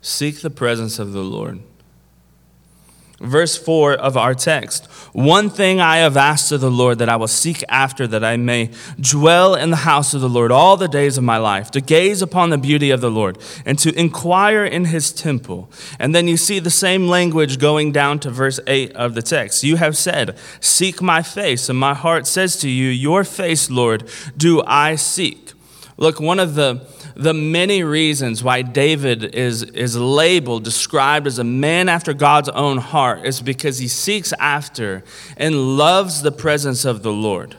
Seek 0.00 0.40
the 0.40 0.50
presence 0.50 0.98
of 0.98 1.12
the 1.12 1.22
Lord. 1.22 1.60
Verse 3.20 3.56
4 3.56 3.92
of 3.92 4.16
our 4.16 4.34
text 4.34 4.86
One 5.12 5.48
thing 5.48 5.80
I 5.80 5.98
have 5.98 6.16
asked 6.16 6.50
of 6.50 6.60
the 6.60 6.70
Lord 6.70 6.98
that 6.98 7.08
I 7.08 7.14
will 7.14 7.28
seek 7.28 7.62
after, 7.68 8.08
that 8.08 8.24
I 8.24 8.36
may 8.36 8.70
dwell 8.98 9.54
in 9.54 9.70
the 9.70 9.76
house 9.76 10.14
of 10.14 10.20
the 10.20 10.28
Lord 10.28 10.50
all 10.50 10.76
the 10.76 10.88
days 10.88 11.16
of 11.16 11.22
my 11.22 11.36
life, 11.36 11.70
to 11.72 11.80
gaze 11.80 12.22
upon 12.22 12.50
the 12.50 12.58
beauty 12.58 12.90
of 12.90 13.00
the 13.00 13.10
Lord, 13.10 13.38
and 13.64 13.78
to 13.78 13.96
inquire 13.98 14.64
in 14.64 14.86
his 14.86 15.12
temple. 15.12 15.70
And 16.00 16.12
then 16.12 16.26
you 16.26 16.36
see 16.36 16.58
the 16.58 16.70
same 16.70 17.06
language 17.06 17.60
going 17.60 17.92
down 17.92 18.18
to 18.20 18.30
verse 18.30 18.58
8 18.66 18.92
of 18.96 19.14
the 19.14 19.22
text. 19.22 19.62
You 19.62 19.76
have 19.76 19.96
said, 19.96 20.36
Seek 20.58 21.00
my 21.00 21.22
face, 21.22 21.68
and 21.68 21.78
my 21.78 21.94
heart 21.94 22.26
says 22.26 22.56
to 22.58 22.68
you, 22.68 22.88
Your 22.88 23.22
face, 23.22 23.70
Lord, 23.70 24.10
do 24.36 24.60
I 24.66 24.96
seek. 24.96 25.52
Look, 25.96 26.18
one 26.18 26.40
of 26.40 26.56
the 26.56 26.84
the 27.16 27.34
many 27.34 27.82
reasons 27.82 28.42
why 28.42 28.62
David 28.62 29.34
is, 29.34 29.62
is 29.62 29.96
labeled, 29.96 30.64
described 30.64 31.26
as 31.26 31.38
a 31.38 31.44
man 31.44 31.88
after 31.88 32.12
God's 32.12 32.48
own 32.48 32.78
heart 32.78 33.24
is 33.24 33.40
because 33.40 33.78
he 33.78 33.88
seeks 33.88 34.32
after 34.34 35.04
and 35.36 35.76
loves 35.76 36.22
the 36.22 36.32
presence 36.32 36.84
of 36.84 37.02
the 37.02 37.12
Lord. 37.12 37.56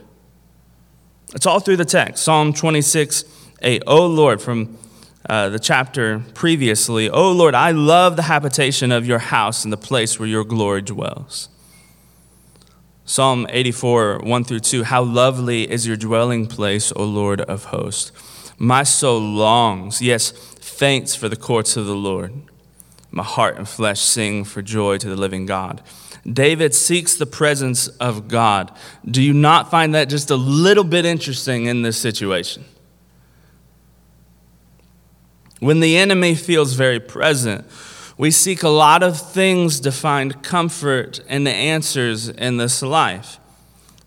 It's 1.33 1.45
all 1.45 1.59
through 1.59 1.77
the 1.77 1.85
text. 1.85 2.23
Psalm 2.23 2.53
26, 2.53 3.23
8. 3.61 3.83
Oh 3.87 4.05
Lord, 4.05 4.41
from 4.41 4.77
uh, 5.29 5.49
the 5.49 5.59
chapter 5.59 6.21
previously, 6.33 7.09
O 7.09 7.31
Lord, 7.31 7.55
I 7.55 7.71
love 7.71 8.15
the 8.15 8.23
habitation 8.23 8.91
of 8.91 9.07
your 9.07 9.19
house 9.19 9.63
and 9.63 9.73
the 9.73 9.77
place 9.77 10.19
where 10.19 10.29
your 10.29 10.43
glory 10.43 10.81
dwells. 10.81 11.49
Psalm 13.05 13.47
84, 13.49 14.19
1 14.19 14.43
through 14.43 14.59
2. 14.59 14.83
How 14.83 15.03
lovely 15.03 15.69
is 15.69 15.87
your 15.87 15.97
dwelling 15.97 16.47
place, 16.47 16.91
O 16.95 17.03
Lord 17.03 17.41
of 17.41 17.65
hosts. 17.65 18.11
My 18.57 18.83
soul 18.83 19.19
longs, 19.19 20.01
yes, 20.01 20.31
faints 20.31 21.15
for 21.15 21.29
the 21.29 21.35
courts 21.35 21.77
of 21.77 21.85
the 21.85 21.95
Lord. 21.95 22.33
My 23.11 23.23
heart 23.23 23.57
and 23.57 23.67
flesh 23.67 24.01
sing 24.01 24.43
for 24.43 24.61
joy 24.61 24.97
to 24.97 25.09
the 25.09 25.15
living 25.15 25.45
God. 25.45 25.81
David 26.31 26.73
seeks 26.73 27.15
the 27.15 27.25
presence 27.25 27.87
of 27.87 28.27
God. 28.27 28.71
Do 29.05 29.21
you 29.21 29.33
not 29.33 29.69
find 29.69 29.93
that 29.93 30.09
just 30.09 30.31
a 30.31 30.35
little 30.35 30.83
bit 30.83 31.05
interesting 31.05 31.65
in 31.65 31.81
this 31.83 31.97
situation? 31.97 32.65
When 35.59 35.79
the 35.79 35.97
enemy 35.97 36.35
feels 36.35 36.73
very 36.73 36.99
present, 36.99 37.65
we 38.17 38.31
seek 38.31 38.63
a 38.63 38.69
lot 38.69 39.03
of 39.03 39.19
things 39.19 39.79
to 39.81 39.91
find 39.91 40.41
comfort 40.41 41.19
and 41.27 41.45
the 41.45 41.51
answers 41.51 42.27
in 42.29 42.57
this 42.57 42.81
life. 42.81 43.39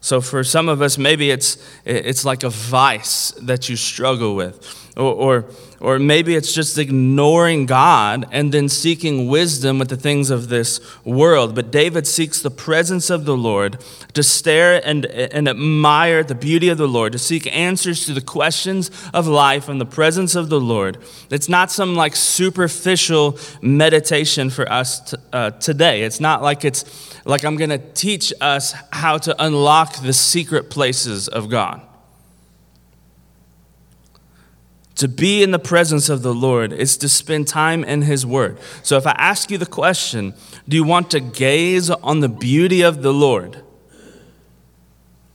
So 0.00 0.20
for 0.20 0.44
some 0.44 0.68
of 0.68 0.80
us, 0.80 0.96
maybe 0.96 1.30
it's, 1.30 1.58
it's 1.84 2.24
like 2.24 2.44
a 2.44 2.50
vice 2.50 3.32
that 3.42 3.68
you 3.68 3.76
struggle 3.76 4.36
with. 4.36 4.87
Or, 4.98 5.14
or 5.14 5.50
or 5.80 6.00
maybe 6.00 6.34
it's 6.34 6.52
just 6.52 6.76
ignoring 6.76 7.66
God 7.66 8.26
and 8.32 8.52
then 8.52 8.68
seeking 8.68 9.28
wisdom 9.28 9.78
with 9.78 9.88
the 9.88 9.96
things 9.96 10.28
of 10.28 10.48
this 10.48 10.80
world. 11.04 11.54
But 11.54 11.70
David 11.70 12.06
seeks 12.06 12.42
the 12.42 12.50
presence 12.50 13.10
of 13.10 13.24
the 13.24 13.36
Lord 13.36 13.78
to 14.14 14.22
stare 14.24 14.84
and, 14.84 15.06
and 15.06 15.48
admire 15.48 16.24
the 16.24 16.34
beauty 16.34 16.68
of 16.68 16.78
the 16.78 16.88
Lord, 16.88 17.12
to 17.12 17.18
seek 17.18 17.46
answers 17.54 18.06
to 18.06 18.12
the 18.12 18.20
questions 18.20 18.90
of 19.14 19.28
life 19.28 19.68
in 19.68 19.78
the 19.78 19.86
presence 19.86 20.34
of 20.34 20.48
the 20.48 20.60
Lord. 20.60 20.98
It's 21.30 21.48
not 21.48 21.70
some 21.70 21.94
like 21.94 22.16
superficial 22.16 23.38
meditation 23.62 24.50
for 24.50 24.70
us 24.70 24.98
to, 25.10 25.20
uh, 25.32 25.50
today. 25.50 26.02
It's 26.02 26.18
not 26.18 26.42
like 26.42 26.64
it's 26.64 26.84
like 27.24 27.44
I'm 27.44 27.56
going 27.56 27.70
to 27.70 27.78
teach 27.78 28.32
us 28.40 28.74
how 28.90 29.18
to 29.18 29.44
unlock 29.44 30.00
the 30.02 30.12
secret 30.12 30.70
places 30.70 31.28
of 31.28 31.48
God. 31.48 31.87
To 34.98 35.06
be 35.06 35.44
in 35.44 35.52
the 35.52 35.60
presence 35.60 36.08
of 36.08 36.22
the 36.22 36.34
Lord 36.34 36.72
is 36.72 36.96
to 36.98 37.08
spend 37.08 37.46
time 37.46 37.84
in 37.84 38.02
His 38.02 38.26
Word. 38.26 38.58
So 38.82 38.96
if 38.96 39.06
I 39.06 39.12
ask 39.12 39.48
you 39.48 39.56
the 39.56 39.64
question, 39.64 40.34
do 40.68 40.76
you 40.76 40.82
want 40.82 41.12
to 41.12 41.20
gaze 41.20 41.88
on 41.88 42.18
the 42.18 42.28
beauty 42.28 42.82
of 42.82 43.02
the 43.02 43.12
Lord? 43.12 43.62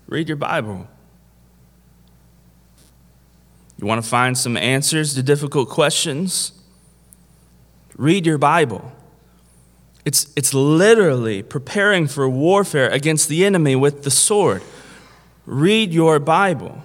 Read 0.06 0.28
your 0.28 0.36
Bible. 0.36 0.86
You 3.80 3.88
want 3.88 4.04
to 4.04 4.10
find 4.10 4.38
some 4.38 4.58
answers 4.58 5.14
to 5.16 5.24
difficult 5.24 5.70
questions? 5.70 6.52
Read 7.96 8.26
your 8.26 8.38
Bible. 8.38 8.92
It's, 10.04 10.28
it's 10.36 10.54
literally 10.54 11.42
preparing 11.42 12.08
for 12.08 12.28
warfare 12.28 12.90
against 12.90 13.30
the 13.30 13.46
enemy 13.46 13.78
with 13.78 14.04
the 14.04 14.12
sword. 14.12 14.62
Read 15.46 15.94
your 15.94 16.20
Bible. 16.20 16.84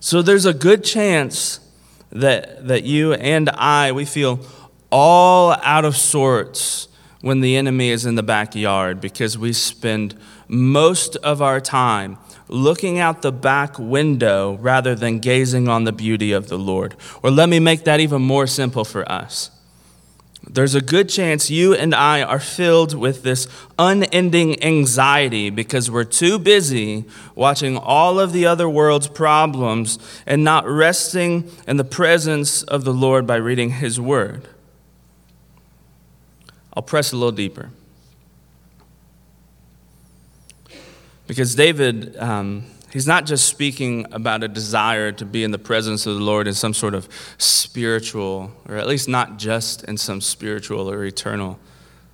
So 0.00 0.22
there's 0.22 0.46
a 0.46 0.54
good 0.54 0.82
chance 0.82 1.60
that, 2.10 2.66
that 2.66 2.84
you 2.84 3.12
and 3.12 3.50
I, 3.50 3.92
we 3.92 4.06
feel 4.06 4.40
all 4.90 5.52
out 5.62 5.84
of 5.84 5.96
sorts 5.96 6.88
when 7.20 7.40
the 7.40 7.54
enemy 7.56 7.90
is 7.90 8.06
in 8.06 8.14
the 8.14 8.22
backyard 8.22 9.00
because 9.00 9.36
we 9.36 9.52
spend 9.52 10.18
most 10.48 11.16
of 11.16 11.42
our 11.42 11.60
time 11.60 12.16
looking 12.48 12.98
out 12.98 13.20
the 13.20 13.30
back 13.30 13.78
window 13.78 14.56
rather 14.56 14.94
than 14.94 15.18
gazing 15.18 15.68
on 15.68 15.84
the 15.84 15.92
beauty 15.92 16.32
of 16.32 16.48
the 16.48 16.58
Lord. 16.58 16.96
Or 17.22 17.30
let 17.30 17.50
me 17.50 17.60
make 17.60 17.84
that 17.84 18.00
even 18.00 18.22
more 18.22 18.46
simple 18.46 18.84
for 18.84 19.10
us 19.10 19.50
there's 20.42 20.74
a 20.74 20.80
good 20.80 21.08
chance 21.08 21.50
you 21.50 21.74
and 21.74 21.94
I 21.94 22.22
are 22.22 22.40
filled 22.40 22.94
with 22.94 23.22
this 23.22 23.46
unending 23.78 24.62
anxiety 24.62 25.50
because 25.50 25.90
we're 25.90 26.04
too 26.04 26.38
busy 26.38 27.04
watching 27.34 27.76
all 27.76 28.18
of 28.18 28.32
the 28.32 28.46
other 28.46 28.68
world's 28.68 29.06
problems 29.06 29.98
and 30.26 30.42
not 30.42 30.66
resting 30.66 31.50
in 31.66 31.76
the 31.76 31.84
presence 31.84 32.62
of 32.62 32.84
the 32.84 32.92
Lord 32.92 33.26
by 33.26 33.36
reading 33.36 33.70
His 33.70 34.00
Word. 34.00 34.48
I'll 36.74 36.82
press 36.82 37.12
a 37.12 37.16
little 37.16 37.32
deeper. 37.32 37.70
Because 41.26 41.54
David. 41.54 42.16
Um, 42.16 42.64
He's 42.92 43.06
not 43.06 43.24
just 43.24 43.46
speaking 43.46 44.06
about 44.10 44.42
a 44.42 44.48
desire 44.48 45.12
to 45.12 45.24
be 45.24 45.44
in 45.44 45.52
the 45.52 45.58
presence 45.58 46.06
of 46.06 46.16
the 46.16 46.20
Lord 46.22 46.48
in 46.48 46.54
some 46.54 46.74
sort 46.74 46.94
of 46.94 47.08
spiritual, 47.38 48.50
or 48.68 48.76
at 48.76 48.88
least 48.88 49.08
not 49.08 49.38
just 49.38 49.84
in 49.84 49.96
some 49.96 50.20
spiritual 50.20 50.90
or 50.90 51.04
eternal 51.04 51.58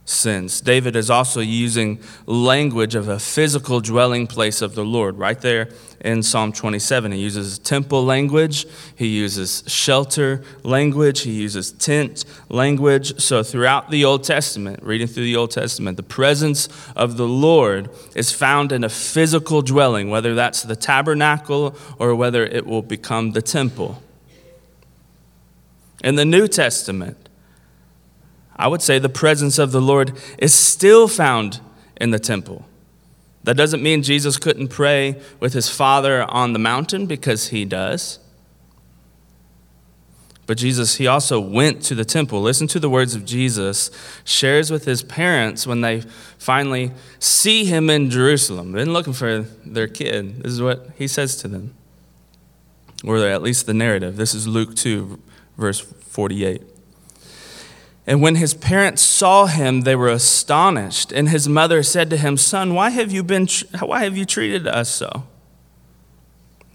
sins. 0.06 0.60
David 0.60 0.96
is 0.96 1.10
also 1.10 1.40
using 1.40 2.00
language 2.24 2.94
of 2.94 3.08
a 3.08 3.18
physical 3.18 3.80
dwelling 3.80 4.26
place 4.26 4.62
of 4.62 4.74
the 4.74 4.84
Lord. 4.84 5.18
Right 5.18 5.40
there 5.40 5.68
in 6.00 6.22
Psalm 6.22 6.52
27, 6.52 7.12
he 7.12 7.18
uses 7.18 7.58
temple 7.58 8.04
language, 8.04 8.66
he 8.94 9.08
uses 9.08 9.64
shelter 9.66 10.42
language, 10.62 11.22
he 11.22 11.32
uses 11.32 11.72
tent 11.72 12.24
language. 12.48 13.20
So, 13.20 13.42
throughout 13.42 13.90
the 13.90 14.04
Old 14.04 14.22
Testament, 14.22 14.82
reading 14.82 15.08
through 15.08 15.24
the 15.24 15.36
Old 15.36 15.50
Testament, 15.50 15.96
the 15.96 16.04
presence 16.04 16.68
of 16.94 17.16
the 17.16 17.26
Lord 17.28 17.90
is 18.14 18.30
found 18.30 18.70
in 18.70 18.84
a 18.84 18.88
physical 18.88 19.60
dwelling, 19.60 20.08
whether 20.08 20.34
that's 20.34 20.62
the 20.62 20.76
tabernacle 20.76 21.76
or 21.98 22.14
whether 22.14 22.44
it 22.44 22.64
will 22.64 22.82
become 22.82 23.32
the 23.32 23.42
temple. 23.42 24.00
In 26.04 26.14
the 26.14 26.24
New 26.24 26.46
Testament, 26.46 27.25
I 28.56 28.68
would 28.68 28.82
say 28.82 28.98
the 28.98 29.08
presence 29.08 29.58
of 29.58 29.70
the 29.70 29.82
Lord 29.82 30.12
is 30.38 30.54
still 30.54 31.08
found 31.08 31.60
in 32.00 32.10
the 32.10 32.18
temple. 32.18 32.64
That 33.44 33.56
doesn't 33.56 33.82
mean 33.82 34.02
Jesus 34.02 34.38
couldn't 34.38 34.68
pray 34.68 35.20
with 35.38 35.52
his 35.52 35.68
Father 35.68 36.24
on 36.24 36.52
the 36.52 36.58
mountain, 36.58 37.06
because 37.06 37.48
he 37.48 37.64
does. 37.64 38.18
But 40.46 40.58
Jesus, 40.58 40.96
he 40.96 41.06
also 41.06 41.40
went 41.40 41.82
to 41.82 41.94
the 41.94 42.04
temple. 42.04 42.40
Listen 42.40 42.66
to 42.68 42.80
the 42.80 42.88
words 42.88 43.14
of 43.14 43.24
Jesus, 43.24 43.90
shares 44.24 44.70
with 44.70 44.84
his 44.84 45.02
parents 45.02 45.66
when 45.66 45.80
they 45.80 46.02
finally 46.38 46.92
see 47.18 47.64
him 47.64 47.90
in 47.90 48.10
Jerusalem. 48.10 48.72
They've 48.72 48.84
been 48.84 48.92
looking 48.92 49.12
for 49.12 49.42
their 49.64 49.88
kid. 49.88 50.42
This 50.42 50.52
is 50.52 50.62
what 50.62 50.90
he 50.96 51.08
says 51.08 51.36
to 51.38 51.48
them, 51.48 51.74
or 53.04 53.18
at 53.18 53.42
least 53.42 53.66
the 53.66 53.74
narrative. 53.74 54.16
This 54.16 54.34
is 54.34 54.46
Luke 54.46 54.74
2, 54.76 55.20
verse 55.58 55.80
48. 55.80 56.62
And 58.06 58.22
when 58.22 58.36
his 58.36 58.54
parents 58.54 59.02
saw 59.02 59.46
him, 59.46 59.80
they 59.80 59.96
were 59.96 60.08
astonished. 60.08 61.10
And 61.10 61.28
his 61.28 61.48
mother 61.48 61.82
said 61.82 62.08
to 62.10 62.16
him, 62.16 62.36
Son, 62.36 62.74
why 62.74 62.90
have 62.90 63.10
you, 63.10 63.24
been, 63.24 63.48
why 63.80 64.04
have 64.04 64.16
you 64.16 64.24
treated 64.24 64.66
us 64.68 64.88
so? 64.88 65.24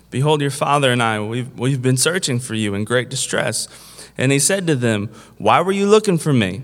Behold, 0.10 0.42
your 0.42 0.52
father 0.52 0.92
and 0.92 1.02
I, 1.02 1.22
we've, 1.22 1.58
we've 1.58 1.82
been 1.82 1.96
searching 1.96 2.40
for 2.40 2.54
you 2.54 2.76
in 2.76 2.84
great 2.84 3.10
distress. 3.10 3.70
And 4.18 4.34
he 4.34 4.40
said 4.40 4.68
to 4.68 4.76
them, 4.76 5.08
Why 5.38 5.62
were 5.62 5.72
you 5.72 5.88
looking 5.88 6.18
for 6.18 6.34
me? 6.34 6.64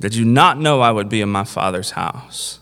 Did 0.00 0.16
you 0.16 0.24
not 0.24 0.58
know 0.58 0.80
I 0.80 0.90
would 0.90 1.08
be 1.08 1.20
in 1.20 1.28
my 1.28 1.44
father's 1.44 1.92
house? 1.92 2.58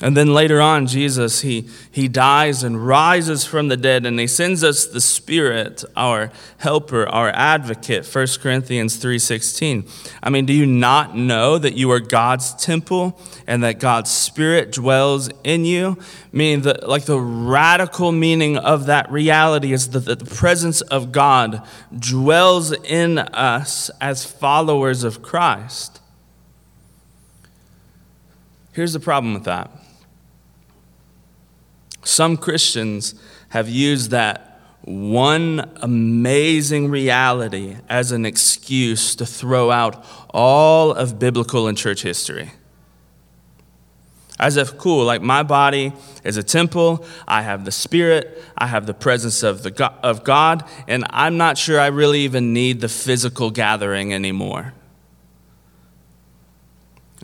And 0.00 0.16
then 0.16 0.32
later 0.32 0.60
on, 0.60 0.86
Jesus, 0.86 1.40
he, 1.40 1.68
he 1.90 2.06
dies 2.06 2.62
and 2.62 2.86
rises 2.86 3.44
from 3.44 3.66
the 3.66 3.76
dead, 3.76 4.06
and 4.06 4.20
he 4.20 4.28
sends 4.28 4.62
us 4.62 4.86
the 4.86 5.00
Spirit, 5.00 5.82
our 5.96 6.30
helper, 6.58 7.08
our 7.08 7.30
advocate, 7.30 8.06
1 8.06 8.26
Corinthians 8.40 9.02
3.16. 9.02 9.90
I 10.22 10.30
mean, 10.30 10.46
do 10.46 10.52
you 10.52 10.66
not 10.66 11.16
know 11.16 11.58
that 11.58 11.74
you 11.74 11.90
are 11.90 11.98
God's 11.98 12.54
temple 12.54 13.20
and 13.48 13.64
that 13.64 13.80
God's 13.80 14.12
Spirit 14.12 14.70
dwells 14.70 15.30
in 15.42 15.64
you? 15.64 15.98
Meaning, 16.30 16.62
the, 16.62 16.78
like 16.86 17.06
the 17.06 17.18
radical 17.18 18.12
meaning 18.12 18.56
of 18.56 18.86
that 18.86 19.10
reality 19.10 19.72
is 19.72 19.90
that 19.90 20.04
the 20.04 20.24
presence 20.24 20.80
of 20.80 21.10
God 21.10 21.66
dwells 21.98 22.70
in 22.70 23.18
us 23.18 23.90
as 24.00 24.24
followers 24.24 25.02
of 25.02 25.22
Christ. 25.22 26.00
Here's 28.74 28.92
the 28.92 29.00
problem 29.00 29.34
with 29.34 29.42
that 29.42 29.72
some 32.04 32.36
Christians 32.36 33.14
have 33.50 33.68
used 33.68 34.10
that 34.10 34.60
one 34.82 35.70
amazing 35.82 36.90
reality 36.90 37.76
as 37.88 38.12
an 38.12 38.24
excuse 38.24 39.14
to 39.16 39.26
throw 39.26 39.70
out 39.70 40.04
all 40.30 40.92
of 40.92 41.18
biblical 41.18 41.68
and 41.68 41.76
church 41.76 42.02
history. 42.02 42.52
As 44.38 44.56
if, 44.56 44.78
cool, 44.78 45.04
like 45.04 45.20
my 45.20 45.42
body 45.42 45.92
is 46.22 46.36
a 46.36 46.44
temple, 46.44 47.04
I 47.26 47.42
have 47.42 47.64
the 47.64 47.72
Spirit, 47.72 48.42
I 48.56 48.68
have 48.68 48.86
the 48.86 48.94
presence 48.94 49.42
of, 49.42 49.64
the 49.64 49.72
God, 49.72 49.94
of 50.02 50.22
God, 50.22 50.64
and 50.86 51.04
I'm 51.10 51.36
not 51.36 51.58
sure 51.58 51.80
I 51.80 51.88
really 51.88 52.20
even 52.20 52.52
need 52.52 52.80
the 52.80 52.88
physical 52.88 53.50
gathering 53.50 54.14
anymore. 54.14 54.74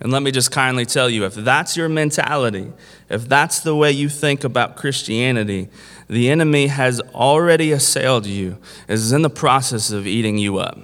And 0.00 0.10
let 0.10 0.22
me 0.22 0.32
just 0.32 0.50
kindly 0.50 0.84
tell 0.84 1.08
you 1.08 1.24
if 1.24 1.34
that's 1.34 1.76
your 1.76 1.88
mentality, 1.88 2.72
if 3.08 3.28
that's 3.28 3.60
the 3.60 3.76
way 3.76 3.92
you 3.92 4.08
think 4.08 4.42
about 4.42 4.76
Christianity, 4.76 5.68
the 6.08 6.30
enemy 6.30 6.66
has 6.66 7.00
already 7.14 7.70
assailed 7.70 8.26
you, 8.26 8.58
is 8.88 9.12
in 9.12 9.22
the 9.22 9.30
process 9.30 9.90
of 9.90 10.06
eating 10.06 10.36
you 10.36 10.58
up. 10.58 10.78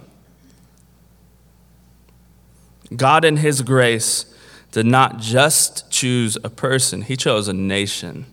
God, 2.95 3.25
in 3.25 3.39
His 3.39 3.63
grace, 3.63 4.33
did 4.73 4.87
not 4.87 5.19
just 5.19 5.91
choose 5.91 6.39
a 6.45 6.51
person, 6.51 7.03
He 7.03 7.17
chose 7.17 7.49
a 7.49 7.53
nation. 7.53 8.27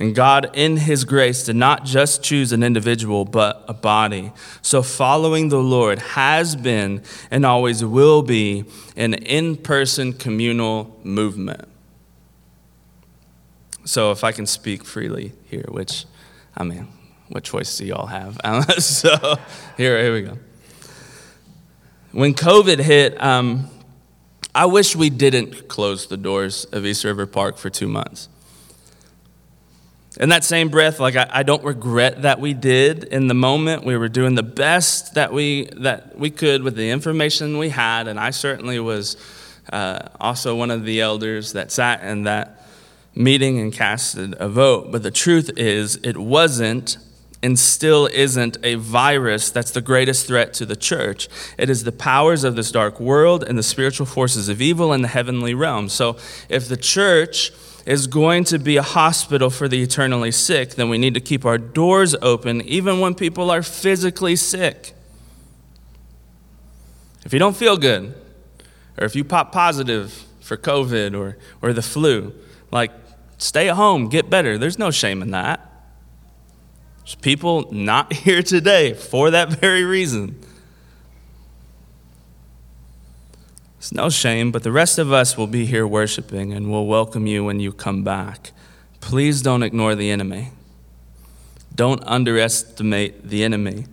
And 0.00 0.14
God, 0.14 0.50
in 0.54 0.76
His 0.76 1.04
grace, 1.04 1.44
did 1.44 1.56
not 1.56 1.84
just 1.84 2.22
choose 2.22 2.52
an 2.52 2.62
individual, 2.62 3.24
but 3.24 3.64
a 3.66 3.74
body. 3.74 4.32
So, 4.62 4.80
following 4.80 5.48
the 5.48 5.58
Lord 5.58 5.98
has 5.98 6.54
been 6.54 7.02
and 7.32 7.44
always 7.44 7.84
will 7.84 8.22
be 8.22 8.64
an 8.96 9.14
in 9.14 9.56
person 9.56 10.12
communal 10.12 10.96
movement. 11.02 11.66
So, 13.84 14.12
if 14.12 14.22
I 14.22 14.30
can 14.30 14.46
speak 14.46 14.84
freely 14.84 15.32
here, 15.46 15.66
which, 15.68 16.04
I 16.56 16.62
mean, 16.62 16.86
what 17.28 17.42
choice 17.42 17.76
do 17.76 17.84
y'all 17.84 18.06
have? 18.06 18.38
so, 18.78 19.36
here, 19.76 20.00
here 20.00 20.14
we 20.14 20.22
go. 20.22 20.38
When 22.12 22.34
COVID 22.34 22.78
hit, 22.78 23.20
um, 23.20 23.68
I 24.54 24.66
wish 24.66 24.94
we 24.94 25.10
didn't 25.10 25.66
close 25.66 26.06
the 26.06 26.16
doors 26.16 26.66
of 26.66 26.86
East 26.86 27.02
River 27.02 27.26
Park 27.26 27.58
for 27.58 27.68
two 27.68 27.88
months. 27.88 28.28
In 30.18 30.30
that 30.30 30.42
same 30.42 30.68
breath, 30.68 30.98
like 30.98 31.14
I, 31.14 31.28
I, 31.30 31.42
don't 31.44 31.62
regret 31.62 32.22
that 32.22 32.40
we 32.40 32.52
did 32.52 33.04
in 33.04 33.28
the 33.28 33.34
moment. 33.34 33.84
We 33.84 33.96
were 33.96 34.08
doing 34.08 34.34
the 34.34 34.42
best 34.42 35.14
that 35.14 35.32
we 35.32 35.66
that 35.76 36.18
we 36.18 36.30
could 36.30 36.64
with 36.64 36.74
the 36.74 36.90
information 36.90 37.56
we 37.56 37.68
had, 37.68 38.08
and 38.08 38.18
I 38.18 38.30
certainly 38.30 38.80
was 38.80 39.16
uh, 39.72 40.08
also 40.20 40.56
one 40.56 40.72
of 40.72 40.84
the 40.84 41.00
elders 41.00 41.52
that 41.52 41.70
sat 41.70 42.02
in 42.02 42.24
that 42.24 42.66
meeting 43.14 43.60
and 43.60 43.72
casted 43.72 44.34
a 44.40 44.48
vote. 44.48 44.90
But 44.90 45.04
the 45.04 45.12
truth 45.12 45.50
is, 45.56 46.00
it 46.02 46.16
wasn't 46.16 46.98
and 47.40 47.56
still 47.56 48.08
isn't 48.12 48.56
a 48.64 48.74
virus 48.74 49.50
that's 49.50 49.70
the 49.70 49.80
greatest 49.80 50.26
threat 50.26 50.52
to 50.54 50.66
the 50.66 50.74
church. 50.74 51.28
It 51.56 51.70
is 51.70 51.84
the 51.84 51.92
powers 51.92 52.42
of 52.42 52.56
this 52.56 52.72
dark 52.72 52.98
world 52.98 53.44
and 53.44 53.56
the 53.56 53.62
spiritual 53.62 54.06
forces 54.06 54.48
of 54.48 54.60
evil 54.60 54.92
in 54.92 55.02
the 55.02 55.08
heavenly 55.08 55.54
realm. 55.54 55.88
So 55.88 56.16
if 56.48 56.68
the 56.68 56.76
church 56.76 57.52
is 57.88 58.06
going 58.06 58.44
to 58.44 58.58
be 58.58 58.76
a 58.76 58.82
hospital 58.82 59.48
for 59.48 59.66
the 59.66 59.82
eternally 59.82 60.30
sick, 60.30 60.74
then 60.74 60.90
we 60.90 60.98
need 60.98 61.14
to 61.14 61.20
keep 61.20 61.46
our 61.46 61.56
doors 61.56 62.14
open 62.20 62.60
even 62.62 63.00
when 63.00 63.14
people 63.14 63.50
are 63.50 63.62
physically 63.62 64.36
sick. 64.36 64.92
If 67.24 67.32
you 67.32 67.38
don't 67.38 67.56
feel 67.56 67.78
good, 67.78 68.14
or 68.98 69.06
if 69.06 69.16
you 69.16 69.24
pop 69.24 69.52
positive 69.52 70.26
for 70.38 70.58
COVID 70.58 71.18
or, 71.18 71.38
or 71.62 71.72
the 71.72 71.80
flu, 71.80 72.34
like 72.70 72.90
stay 73.38 73.70
at 73.70 73.76
home, 73.76 74.10
get 74.10 74.28
better. 74.28 74.58
There's 74.58 74.78
no 74.78 74.90
shame 74.90 75.22
in 75.22 75.30
that. 75.30 75.66
There's 76.98 77.14
people 77.14 77.72
not 77.72 78.12
here 78.24 78.42
today 78.42 78.92
for 78.92 79.30
that 79.30 79.48
very 79.48 79.84
reason. 79.84 80.38
It's 83.78 83.92
no 83.92 84.10
shame, 84.10 84.50
but 84.50 84.64
the 84.64 84.72
rest 84.72 84.98
of 84.98 85.12
us 85.12 85.36
will 85.36 85.46
be 85.46 85.64
here 85.64 85.86
worshiping 85.86 86.52
and 86.52 86.70
we'll 86.70 86.86
welcome 86.86 87.26
you 87.26 87.44
when 87.44 87.60
you 87.60 87.72
come 87.72 88.02
back. 88.02 88.50
Please 89.00 89.40
don't 89.40 89.62
ignore 89.62 89.94
the 89.94 90.10
enemy. 90.10 90.50
Don't 91.74 92.02
underestimate 92.04 93.28
the 93.28 93.44
enemy. 93.44 93.86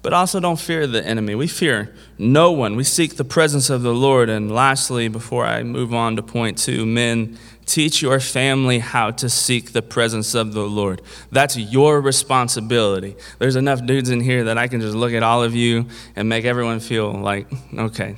But 0.00 0.12
also 0.12 0.38
don't 0.38 0.60
fear 0.60 0.86
the 0.86 1.04
enemy. 1.04 1.34
We 1.34 1.48
fear 1.48 1.92
no 2.16 2.52
one. 2.52 2.76
We 2.76 2.84
seek 2.84 3.16
the 3.16 3.24
presence 3.24 3.68
of 3.68 3.82
the 3.82 3.92
Lord. 3.92 4.28
And 4.28 4.52
lastly, 4.52 5.08
before 5.08 5.44
I 5.44 5.64
move 5.64 5.92
on 5.92 6.14
to 6.14 6.22
point 6.22 6.58
two, 6.58 6.86
men, 6.86 7.36
teach 7.66 8.00
your 8.00 8.20
family 8.20 8.78
how 8.78 9.10
to 9.10 9.28
seek 9.28 9.72
the 9.72 9.82
presence 9.82 10.36
of 10.36 10.52
the 10.52 10.62
Lord. 10.62 11.02
That's 11.32 11.56
your 11.56 12.00
responsibility. 12.00 13.16
There's 13.40 13.56
enough 13.56 13.84
dudes 13.84 14.08
in 14.08 14.20
here 14.20 14.44
that 14.44 14.56
I 14.56 14.68
can 14.68 14.80
just 14.80 14.94
look 14.94 15.12
at 15.12 15.24
all 15.24 15.42
of 15.42 15.56
you 15.56 15.86
and 16.14 16.28
make 16.28 16.44
everyone 16.44 16.78
feel 16.78 17.12
like, 17.12 17.48
okay, 17.76 18.14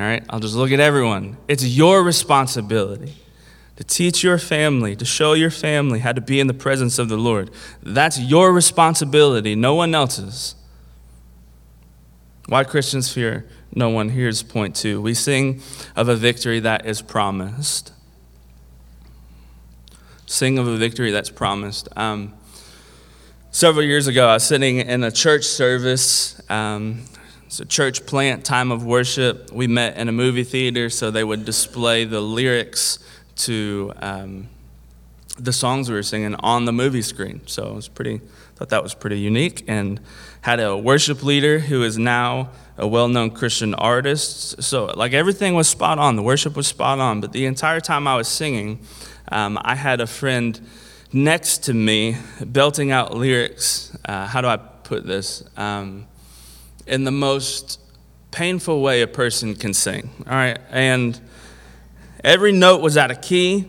all 0.00 0.06
right? 0.06 0.24
I'll 0.30 0.40
just 0.40 0.54
look 0.54 0.70
at 0.72 0.80
everyone. 0.80 1.36
It's 1.48 1.64
your 1.64 2.02
responsibility 2.02 3.14
to 3.76 3.84
teach 3.84 4.22
your 4.22 4.38
family, 4.38 4.94
to 4.96 5.04
show 5.04 5.32
your 5.32 5.50
family 5.50 5.98
how 5.98 6.12
to 6.12 6.20
be 6.20 6.40
in 6.40 6.46
the 6.46 6.54
presence 6.54 6.98
of 6.98 7.08
the 7.08 7.16
Lord. 7.16 7.50
That's 7.82 8.18
your 8.18 8.52
responsibility, 8.52 9.54
no 9.54 9.74
one 9.74 9.94
else's. 9.94 10.54
Why 12.46 12.64
Christians 12.64 13.12
fear 13.12 13.46
no 13.74 13.90
one. 13.90 14.08
Here's 14.08 14.42
point 14.42 14.76
two. 14.76 15.00
We 15.00 15.14
sing 15.14 15.60
of 15.96 16.08
a 16.08 16.14
victory 16.14 16.60
that 16.60 16.86
is 16.86 17.02
promised. 17.02 17.92
Sing 20.26 20.58
of 20.58 20.68
a 20.68 20.76
victory 20.76 21.10
that's 21.10 21.30
promised. 21.30 21.88
Um, 21.96 22.34
several 23.50 23.84
years 23.84 24.06
ago, 24.06 24.28
I 24.28 24.34
was 24.34 24.44
sitting 24.44 24.78
in 24.78 25.02
a 25.02 25.10
church 25.10 25.44
service. 25.44 26.40
Um, 26.48 27.02
it's 27.54 27.60
a 27.60 27.64
church 27.64 28.04
plant 28.04 28.44
time 28.44 28.72
of 28.72 28.84
worship. 28.84 29.52
We 29.52 29.68
met 29.68 29.96
in 29.96 30.08
a 30.08 30.12
movie 30.12 30.42
theater, 30.42 30.90
so 30.90 31.12
they 31.12 31.22
would 31.22 31.44
display 31.44 32.04
the 32.04 32.20
lyrics 32.20 32.98
to 33.36 33.92
um, 34.00 34.48
the 35.38 35.52
songs 35.52 35.88
we 35.88 35.94
were 35.94 36.02
singing 36.02 36.34
on 36.34 36.64
the 36.64 36.72
movie 36.72 37.00
screen. 37.00 37.42
So 37.46 37.68
it 37.68 37.74
was 37.74 37.86
pretty. 37.86 38.20
Thought 38.56 38.70
that 38.70 38.82
was 38.82 38.92
pretty 38.92 39.20
unique, 39.20 39.62
and 39.68 40.00
had 40.40 40.58
a 40.58 40.76
worship 40.76 41.22
leader 41.22 41.60
who 41.60 41.84
is 41.84 41.96
now 41.96 42.50
a 42.76 42.88
well-known 42.88 43.30
Christian 43.30 43.72
artist. 43.74 44.60
So 44.60 44.86
like 44.86 45.12
everything 45.12 45.54
was 45.54 45.68
spot 45.68 46.00
on. 46.00 46.16
The 46.16 46.22
worship 46.24 46.56
was 46.56 46.66
spot 46.66 46.98
on. 46.98 47.20
But 47.20 47.30
the 47.30 47.46
entire 47.46 47.78
time 47.78 48.08
I 48.08 48.16
was 48.16 48.26
singing, 48.26 48.80
um, 49.30 49.60
I 49.62 49.76
had 49.76 50.00
a 50.00 50.08
friend 50.08 50.60
next 51.12 51.58
to 51.66 51.72
me 51.72 52.16
belting 52.44 52.90
out 52.90 53.14
lyrics. 53.14 53.96
Uh, 54.04 54.26
how 54.26 54.40
do 54.40 54.48
I 54.48 54.56
put 54.56 55.06
this? 55.06 55.44
Um, 55.56 56.08
in 56.86 57.04
the 57.04 57.10
most 57.10 57.80
painful 58.30 58.82
way 58.82 59.02
a 59.02 59.06
person 59.06 59.54
can 59.54 59.74
sing. 59.74 60.10
All 60.26 60.32
right, 60.32 60.58
and 60.70 61.18
every 62.22 62.52
note 62.52 62.80
was 62.80 62.96
out 62.96 63.10
of 63.10 63.20
key, 63.20 63.68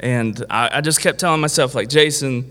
and 0.00 0.44
I, 0.50 0.78
I 0.78 0.80
just 0.80 1.00
kept 1.00 1.20
telling 1.20 1.40
myself, 1.40 1.74
like, 1.74 1.88
Jason, 1.88 2.50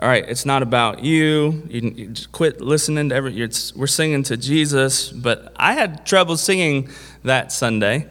all 0.00 0.08
right, 0.08 0.28
it's 0.28 0.44
not 0.44 0.62
about 0.62 1.02
you. 1.02 1.62
You, 1.68 1.80
you 1.96 2.14
quit 2.32 2.60
listening 2.60 3.08
to 3.08 3.14
every. 3.14 3.32
we're 3.74 3.86
singing 3.86 4.22
to 4.24 4.36
Jesus, 4.36 5.10
but 5.10 5.52
I 5.56 5.72
had 5.72 6.04
trouble 6.04 6.36
singing 6.36 6.90
that 7.22 7.50
Sunday. 7.50 8.06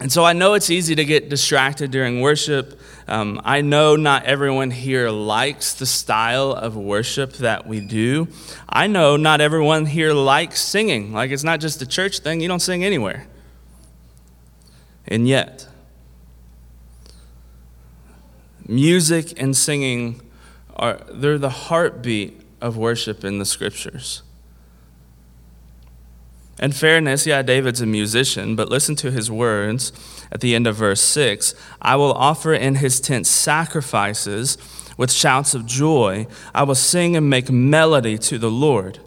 And 0.00 0.12
so 0.12 0.24
I 0.24 0.32
know 0.32 0.54
it's 0.54 0.70
easy 0.70 0.94
to 0.94 1.04
get 1.04 1.28
distracted 1.28 1.90
during 1.90 2.20
worship. 2.20 2.78
Um, 3.08 3.40
I 3.44 3.62
know 3.62 3.96
not 3.96 4.24
everyone 4.24 4.70
here 4.70 5.08
likes 5.08 5.72
the 5.72 5.86
style 5.86 6.52
of 6.52 6.76
worship 6.76 7.34
that 7.34 7.66
we 7.66 7.80
do. 7.80 8.28
I 8.68 8.86
know 8.86 9.16
not 9.16 9.40
everyone 9.40 9.86
here 9.86 10.12
likes 10.12 10.60
singing. 10.60 11.12
Like 11.12 11.30
it's 11.30 11.44
not 11.44 11.60
just 11.60 11.80
a 11.80 11.86
church 11.86 12.18
thing, 12.18 12.40
you 12.40 12.48
don't 12.48 12.60
sing 12.60 12.84
anywhere. 12.84 13.26
And 15.06 15.26
yet, 15.26 15.66
music 18.66 19.40
and 19.40 19.56
singing 19.56 20.20
are 20.76 21.00
they're 21.10 21.38
the 21.38 21.48
heartbeat 21.48 22.42
of 22.60 22.76
worship 22.76 23.24
in 23.24 23.38
the 23.38 23.46
scriptures. 23.46 24.22
In 26.60 26.72
fairness, 26.72 27.26
yeah, 27.26 27.42
David's 27.42 27.80
a 27.80 27.86
musician, 27.86 28.56
but 28.56 28.68
listen 28.68 28.96
to 28.96 29.10
his 29.12 29.30
words 29.30 29.92
at 30.32 30.40
the 30.40 30.54
end 30.54 30.66
of 30.66 30.76
verse 30.76 31.00
6 31.00 31.54
I 31.80 31.96
will 31.96 32.12
offer 32.12 32.52
in 32.52 32.76
his 32.76 33.00
tent 33.00 33.26
sacrifices 33.26 34.58
with 34.96 35.12
shouts 35.12 35.54
of 35.54 35.64
joy. 35.66 36.26
I 36.54 36.64
will 36.64 36.74
sing 36.74 37.16
and 37.16 37.30
make 37.30 37.50
melody 37.50 38.18
to 38.18 38.38
the 38.38 38.50
Lord. 38.50 38.98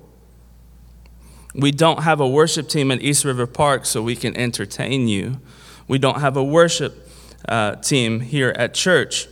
We 1.53 1.71
don't 1.71 2.03
have 2.03 2.21
a 2.21 2.27
worship 2.27 2.69
team 2.69 2.91
at 2.91 3.01
East 3.01 3.25
River 3.25 3.45
Park 3.45 3.85
so 3.85 4.01
we 4.01 4.15
can 4.15 4.35
entertain 4.37 5.09
you. 5.09 5.41
We 5.89 5.99
don't 5.99 6.21
have 6.21 6.37
a 6.37 6.43
worship 6.43 7.09
uh, 7.47 7.75
team 7.75 8.21
here 8.21 8.53
at 8.55 8.73
church 8.73 9.27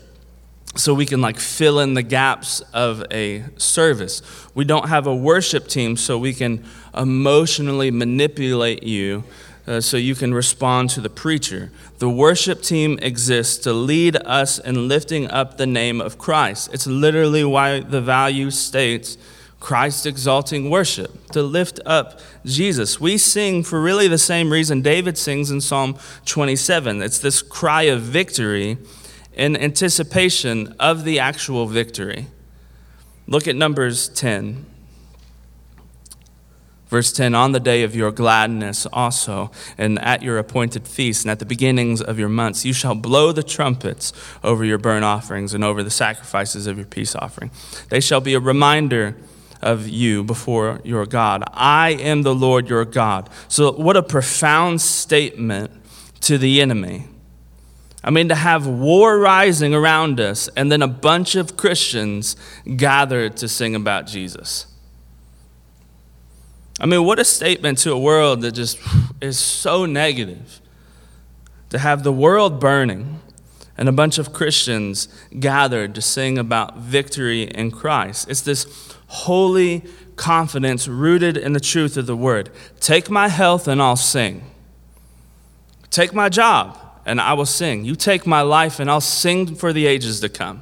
so 0.75 0.93
we 0.93 1.05
can 1.05 1.21
like 1.21 1.39
fill 1.39 1.79
in 1.79 1.93
the 1.93 2.03
gaps 2.03 2.61
of 2.73 3.03
a 3.11 3.45
service. 3.57 4.21
We 4.53 4.65
don't 4.65 4.89
have 4.89 5.07
a 5.07 5.15
worship 5.15 5.67
team 5.67 5.95
so 5.95 6.17
we 6.17 6.33
can 6.33 6.65
emotionally 6.95 7.91
manipulate 7.91 8.83
you 8.83 9.23
uh, 9.67 9.79
so 9.79 9.97
you 9.97 10.15
can 10.15 10.33
respond 10.33 10.89
to 10.89 11.01
the 11.01 11.09
preacher. 11.09 11.71
The 11.99 12.09
worship 12.09 12.61
team 12.61 12.97
exists 13.01 13.57
to 13.63 13.73
lead 13.73 14.15
us 14.25 14.57
in 14.57 14.87
lifting 14.87 15.29
up 15.29 15.57
the 15.57 15.67
name 15.67 16.01
of 16.01 16.17
Christ. 16.17 16.73
It's 16.73 16.87
literally 16.87 17.43
why 17.43 17.81
the 17.81 18.01
value 18.01 18.51
states 18.51 19.17
Christ 19.59 20.05
exalting 20.05 20.69
worship, 20.69 21.31
to 21.31 21.43
lift 21.43 21.79
up 21.85 22.19
Jesus. 22.45 22.99
We 22.99 23.17
sing 23.17 23.63
for 23.63 23.81
really 23.81 24.07
the 24.07 24.17
same 24.17 24.51
reason 24.51 24.81
David 24.81 25.17
sings 25.17 25.51
in 25.51 25.59
Psalm 25.59 25.97
27. 26.25 27.01
It's 27.01 27.19
this 27.19 27.41
cry 27.41 27.83
of 27.83 28.01
victory 28.01 28.77
in 29.33 29.57
anticipation 29.57 30.75
of 30.79 31.03
the 31.03 31.19
actual 31.19 31.65
victory. 31.65 32.27
Look 33.27 33.47
at 33.47 33.55
Numbers 33.55 34.07
10. 34.09 34.65
Verse 36.89 37.11
10 37.11 37.35
On 37.35 37.51
the 37.51 37.59
day 37.59 37.83
of 37.83 37.95
your 37.95 38.11
gladness 38.11 38.85
also, 38.91 39.51
and 39.77 39.99
at 39.99 40.21
your 40.21 40.37
appointed 40.37 40.87
feast, 40.87 41.23
and 41.23 41.31
at 41.31 41.39
the 41.39 41.45
beginnings 41.45 42.01
of 42.01 42.19
your 42.19 42.29
months, 42.29 42.65
you 42.65 42.73
shall 42.73 42.95
blow 42.95 43.31
the 43.31 43.43
trumpets 43.43 44.11
over 44.43 44.65
your 44.65 44.79
burnt 44.79 45.05
offerings 45.05 45.53
and 45.53 45.63
over 45.63 45.83
the 45.83 45.91
sacrifices 45.91 46.67
of 46.67 46.77
your 46.77 46.87
peace 46.87 47.15
offering. 47.15 47.51
They 47.89 47.99
shall 47.99 48.21
be 48.21 48.33
a 48.33 48.39
reminder 48.39 49.15
of 49.61 49.87
you 49.87 50.23
before 50.23 50.81
your 50.83 51.05
God. 51.05 51.43
I 51.53 51.91
am 51.91 52.23
the 52.23 52.33
Lord 52.33 52.69
your 52.69 52.85
God. 52.85 53.29
So, 53.47 53.71
what 53.71 53.95
a 53.95 54.03
profound 54.03 54.81
statement 54.81 55.71
to 56.21 56.37
the 56.37 56.61
enemy. 56.61 57.07
I 58.01 58.11
mean, 58.11 58.29
to 58.29 58.35
have 58.35 58.65
war 58.65 59.19
rising 59.19 59.73
around 59.75 60.21
us 60.21 60.47
and 60.55 60.71
then 60.71 60.81
a 60.81 60.87
bunch 60.87 61.35
of 61.35 61.57
Christians 61.57 62.37
gathered 62.77 63.35
to 63.37 63.49
sing 63.49 63.75
about 63.75 64.07
Jesus. 64.07 64.65
I 66.79 66.85
mean, 66.85 67.03
what 67.03 67.19
a 67.19 67.25
statement 67.25 67.77
to 67.79 67.91
a 67.91 67.99
world 67.99 68.41
that 68.41 68.53
just 68.53 68.79
is 69.21 69.37
so 69.37 69.85
negative. 69.85 70.61
To 71.71 71.79
have 71.79 72.03
the 72.03 72.11
world 72.11 72.59
burning 72.59 73.19
and 73.77 73.87
a 73.87 73.91
bunch 73.91 74.17
of 74.17 74.33
Christians 74.33 75.07
gathered 75.39 75.93
to 75.95 76.01
sing 76.01 76.37
about 76.37 76.77
victory 76.77 77.43
in 77.43 77.71
Christ. 77.71 78.29
It's 78.29 78.41
this 78.41 78.65
holy 79.07 79.83
confidence 80.15 80.87
rooted 80.87 81.37
in 81.37 81.53
the 81.53 81.59
truth 81.59 81.95
of 81.95 82.05
the 82.05 82.15
word. 82.15 82.49
Take 82.79 83.09
my 83.09 83.27
health 83.27 83.67
and 83.67 83.81
I'll 83.81 83.95
sing. 83.95 84.43
Take 85.91 86.13
my 86.13 86.29
job 86.29 86.77
and 87.09 87.19
I 87.19 87.33
will 87.33 87.45
sing. 87.45 87.85
You 87.85 87.95
take 87.95 88.27
my 88.27 88.41
life, 88.41 88.79
and 88.79 88.89
I'll 88.89 89.01
sing 89.01 89.55
for 89.55 89.73
the 89.73 89.87
ages 89.87 90.19
to 90.19 90.29
come. 90.29 90.61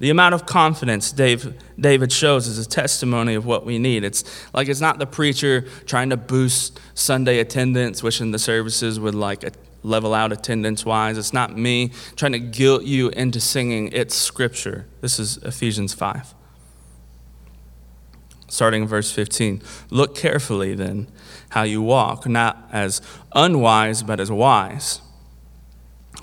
The 0.00 0.08
amount 0.08 0.34
of 0.34 0.46
confidence 0.46 1.12
Dave, 1.12 1.54
David 1.78 2.10
shows 2.10 2.46
is 2.46 2.58
a 2.58 2.66
testimony 2.66 3.34
of 3.34 3.44
what 3.44 3.66
we 3.66 3.78
need. 3.78 4.02
It's 4.02 4.24
like 4.54 4.66
it's 4.66 4.80
not 4.80 4.98
the 4.98 5.06
preacher 5.06 5.66
trying 5.84 6.08
to 6.08 6.16
boost 6.16 6.80
Sunday 6.94 7.38
attendance, 7.38 8.02
wishing 8.02 8.30
the 8.30 8.38
services 8.38 8.98
would 8.98 9.14
like 9.14 9.44
level 9.82 10.14
out 10.14 10.32
attendance 10.32 10.86
wise. 10.86 11.18
It's 11.18 11.34
not 11.34 11.56
me 11.56 11.92
trying 12.16 12.32
to 12.32 12.38
guilt 12.38 12.84
you 12.84 13.10
into 13.10 13.40
singing. 13.40 13.90
It's 13.92 14.14
Scripture. 14.14 14.86
This 15.02 15.18
is 15.18 15.36
Ephesians 15.38 15.92
5. 15.92 16.34
Starting 18.48 18.82
in 18.82 18.88
verse 18.88 19.12
15. 19.12 19.62
Look 19.90 20.16
carefully 20.16 20.74
then 20.74 21.08
how 21.50 21.64
you 21.64 21.82
walk, 21.82 22.26
not 22.26 22.66
as 22.72 23.02
unwise, 23.34 24.02
but 24.02 24.18
as 24.18 24.30
wise, 24.30 25.02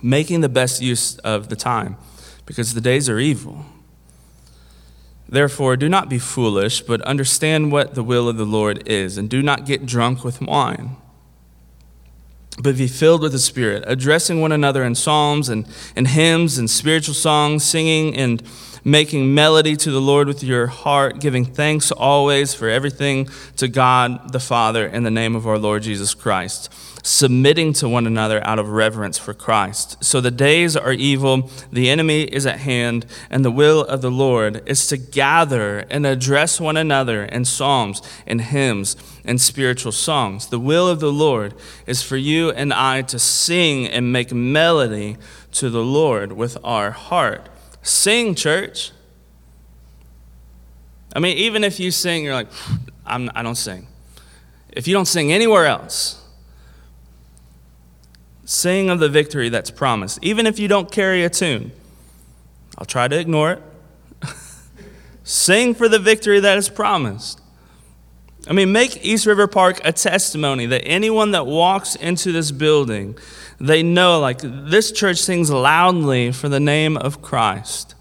making 0.02 0.42
the 0.42 0.50
best 0.50 0.82
use 0.82 1.20
of 1.20 1.50
the 1.50 1.56
time 1.56 1.96
because 2.48 2.74
the 2.74 2.82
days 2.82 3.08
are 3.08 3.20
evil. 3.20 3.66
Therefore, 5.30 5.76
do 5.76 5.90
not 5.90 6.10
be 6.10 6.18
foolish, 6.18 6.82
but 6.82 7.02
understand 7.02 7.72
what 7.72 7.94
the 7.94 8.02
will 8.02 8.28
of 8.28 8.38
the 8.38 8.46
Lord 8.46 8.88
is, 8.88 9.18
and 9.18 9.30
do 9.30 9.44
not 9.44 9.66
get 9.66 9.86
drunk 9.86 10.24
with 10.24 10.42
wine, 10.42 10.96
but 12.58 12.78
be 12.78 12.88
filled 12.88 13.22
with 13.22 13.34
the 13.34 13.40
Spirit, 13.40 13.84
addressing 13.86 14.40
one 14.40 14.54
another 14.54 14.86
in 14.86 14.96
psalms 14.96 15.50
and, 15.50 15.68
and 15.96 16.08
hymns 16.08 16.58
and 16.58 16.70
spiritual 16.70 17.14
songs, 17.14 17.64
singing 17.64 18.16
and 18.16 18.42
making 18.88 19.34
melody 19.34 19.76
to 19.76 19.92
the 19.92 20.02
Lord 20.02 20.28
with 20.28 20.44
your 20.44 20.68
heart, 20.68 21.20
giving 21.20 21.44
thanks 21.44 21.92
always 21.92 22.54
for 22.54 22.70
everything 22.70 23.28
to 23.58 23.68
God 23.68 24.32
the 24.32 24.40
Father 24.40 24.88
in 24.88 25.04
the 25.04 25.12
name 25.12 25.36
of 25.36 25.46
our 25.46 25.58
Lord 25.58 25.84
Jesus 25.84 26.14
Christ 26.14 26.74
submitting 27.08 27.72
to 27.72 27.88
one 27.88 28.06
another 28.06 28.46
out 28.46 28.60
of 28.60 28.68
reverence 28.68 29.18
for 29.18 29.34
Christ. 29.34 30.04
So 30.04 30.20
the 30.20 30.30
days 30.30 30.76
are 30.76 30.92
evil, 30.92 31.50
the 31.72 31.90
enemy 31.90 32.24
is 32.24 32.46
at 32.46 32.60
hand, 32.60 33.06
and 33.30 33.46
the 33.46 33.52
will 33.52 33.82
of 33.86 34.02
the 34.02 34.12
Lord 34.12 34.62
is 34.68 34.88
to 34.88 34.98
gather 34.98 35.80
and 35.90 36.06
address 36.06 36.60
one 36.60 36.76
another 36.76 37.24
in 37.24 37.46
psalms 37.46 38.02
and 38.26 38.42
hymns 38.42 38.98
and 39.24 39.40
spiritual 39.40 39.94
songs. 39.94 40.48
The 40.48 40.60
will 40.60 40.90
of 40.90 41.00
the 41.00 41.12
Lord 41.12 41.54
is 41.86 42.04
for 42.04 42.18
you 42.18 42.52
and 42.52 42.74
I 42.74 43.04
to 43.04 43.20
sing 43.20 43.88
and 43.88 44.12
make 44.12 44.34
melody 44.34 45.16
to 45.54 45.70
the 45.70 45.84
Lord 45.84 46.34
with 46.34 46.58
our 46.64 46.92
heart. 46.92 47.48
Sing, 47.88 48.36
church. 48.36 48.92
I 51.16 51.20
mean, 51.20 51.38
even 51.38 51.64
if 51.64 51.80
you 51.80 51.92
sing, 51.92 52.24
you're 52.24 52.34
like, 52.34 52.50
I'm, 53.06 53.32
I 53.34 53.44
don't 53.44 53.56
sing. 53.56 53.88
If 54.72 54.88
you 54.88 54.94
don't 54.94 55.06
sing 55.06 55.32
anywhere 55.32 55.66
else, 55.66 56.28
Sing 58.48 58.90
of 58.90 59.00
the 59.00 59.10
victory 59.10 59.50
that's 59.50 59.70
promised, 59.70 60.20
even 60.22 60.48
if 60.48 60.58
you 60.58 60.70
don't 60.70 60.90
carry 60.90 61.26
a 61.26 61.30
tune. 61.30 61.74
I'll 62.78 62.86
try 62.86 63.10
to 63.10 63.20
ignore 63.20 63.52
it. 63.52 63.64
Sing 65.26 65.76
for 65.76 65.90
the 65.90 66.00
victory 66.00 66.40
that 66.40 66.58
is 66.58 66.70
promised. 66.70 67.42
I 68.50 68.54
mean, 68.54 68.72
make 68.72 69.06
East 69.06 69.26
River 69.26 69.48
Park 69.48 69.82
a 69.84 69.92
testimony 69.92 70.66
that 70.68 70.86
anyone 70.86 71.32
that 71.32 71.46
walks 71.46 71.96
into 71.96 72.32
this 72.32 72.52
building, 72.52 73.18
they 73.60 73.82
know, 73.84 74.20
like, 74.20 74.40
this 74.42 74.92
church 74.92 75.18
sings 75.18 75.50
loudly 75.50 76.32
for 76.32 76.48
the 76.50 76.60
name 76.60 76.96
of 76.98 77.22
Christ. 77.22 77.96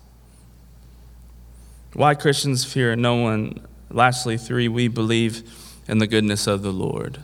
Why 1.94 2.14
Christians 2.14 2.64
fear 2.64 2.94
no 2.94 3.16
one. 3.16 3.66
Lastly, 3.90 4.36
three, 4.36 4.68
we 4.68 4.88
believe 4.88 5.42
in 5.88 5.98
the 5.98 6.06
goodness 6.06 6.46
of 6.46 6.62
the 6.62 6.72
Lord. 6.72 7.20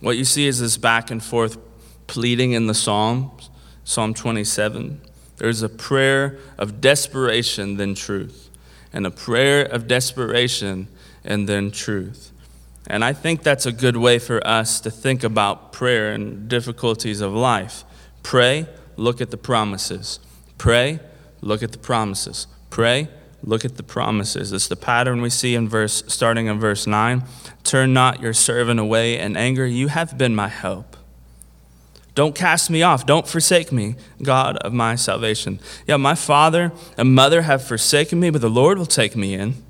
What 0.00 0.18
you 0.18 0.26
see 0.26 0.46
is 0.46 0.60
this 0.60 0.76
back 0.76 1.10
and 1.10 1.24
forth 1.24 1.56
pleading 2.06 2.52
in 2.52 2.66
the 2.66 2.74
Psalms, 2.74 3.48
Psalm 3.84 4.12
27. 4.12 5.00
There's 5.38 5.62
a 5.62 5.68
prayer 5.70 6.38
of 6.58 6.82
desperation, 6.82 7.78
then 7.78 7.94
truth, 7.94 8.50
and 8.92 9.06
a 9.06 9.10
prayer 9.10 9.64
of 9.64 9.88
desperation, 9.88 10.88
and 11.24 11.48
then 11.48 11.70
truth. 11.70 12.32
And 12.86 13.04
I 13.04 13.12
think 13.12 13.42
that's 13.42 13.66
a 13.66 13.72
good 13.72 13.96
way 13.96 14.18
for 14.18 14.46
us 14.46 14.80
to 14.80 14.90
think 14.90 15.24
about 15.24 15.72
prayer 15.72 16.12
and 16.12 16.48
difficulties 16.48 17.20
of 17.20 17.32
life. 17.32 17.84
Pray, 18.22 18.66
look 18.96 19.20
at 19.20 19.30
the 19.30 19.36
promises. 19.36 20.20
Pray, 20.58 21.00
look 21.40 21.62
at 21.62 21.72
the 21.72 21.78
promises. 21.78 22.46
Pray, 22.68 23.08
look 23.42 23.64
at 23.64 23.76
the 23.76 23.82
promises. 23.82 24.52
It's 24.52 24.68
the 24.68 24.76
pattern 24.76 25.22
we 25.22 25.30
see 25.30 25.54
in 25.54 25.68
verse 25.68 26.02
starting 26.08 26.46
in 26.46 26.60
verse 26.60 26.86
9. 26.86 27.24
Turn 27.62 27.94
not 27.94 28.20
your 28.20 28.34
servant 28.34 28.78
away 28.78 29.18
in 29.18 29.36
anger. 29.36 29.66
You 29.66 29.88
have 29.88 30.18
been 30.18 30.34
my 30.34 30.48
help. 30.48 30.96
Don't 32.14 32.34
cast 32.34 32.70
me 32.70 32.82
off. 32.82 33.06
Don't 33.06 33.26
forsake 33.26 33.72
me, 33.72 33.96
God 34.22 34.56
of 34.58 34.72
my 34.72 34.94
salvation. 34.94 35.58
Yeah, 35.86 35.96
my 35.96 36.14
father 36.14 36.70
and 36.96 37.14
mother 37.14 37.42
have 37.42 37.66
forsaken 37.66 38.20
me, 38.20 38.30
but 38.30 38.40
the 38.40 38.48
Lord 38.48 38.78
will 38.78 38.86
take 38.86 39.16
me 39.16 39.34
in. 39.34 39.63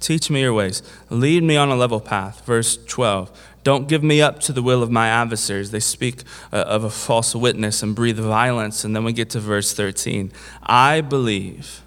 Teach 0.00 0.30
me 0.30 0.40
your 0.40 0.54
ways. 0.54 0.82
Lead 1.10 1.42
me 1.42 1.56
on 1.56 1.68
a 1.68 1.76
level 1.76 2.00
path. 2.00 2.44
Verse 2.44 2.78
12. 2.86 3.30
Don't 3.62 3.86
give 3.86 4.02
me 4.02 4.22
up 4.22 4.40
to 4.40 4.52
the 4.52 4.62
will 4.62 4.82
of 4.82 4.90
my 4.90 5.08
adversaries. 5.08 5.70
They 5.70 5.80
speak 5.80 6.22
uh, 6.52 6.56
of 6.56 6.82
a 6.82 6.90
false 6.90 7.34
witness 7.34 7.82
and 7.82 7.94
breathe 7.94 8.18
violence. 8.18 8.84
And 8.84 8.96
then 8.96 9.04
we 9.04 9.12
get 9.12 9.30
to 9.30 9.40
verse 9.40 9.74
13. 9.74 10.32
I 10.62 11.02
believe 11.02 11.82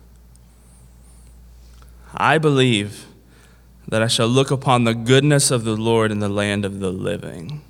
I 2.15 2.38
believe 2.38 3.08
that 3.88 4.02
I 4.02 4.08
shall 4.08 4.28
look 4.28 4.52
upon 4.52 4.84
the 4.84 4.93
goodness 4.93 5.52
of 5.52 5.63
the 5.63 5.76
Lord 5.76 6.12
in 6.12 6.19
the 6.19 6.30
land 6.30 6.63
of 6.63 6.80
the 6.80 6.91
living. 6.91 7.62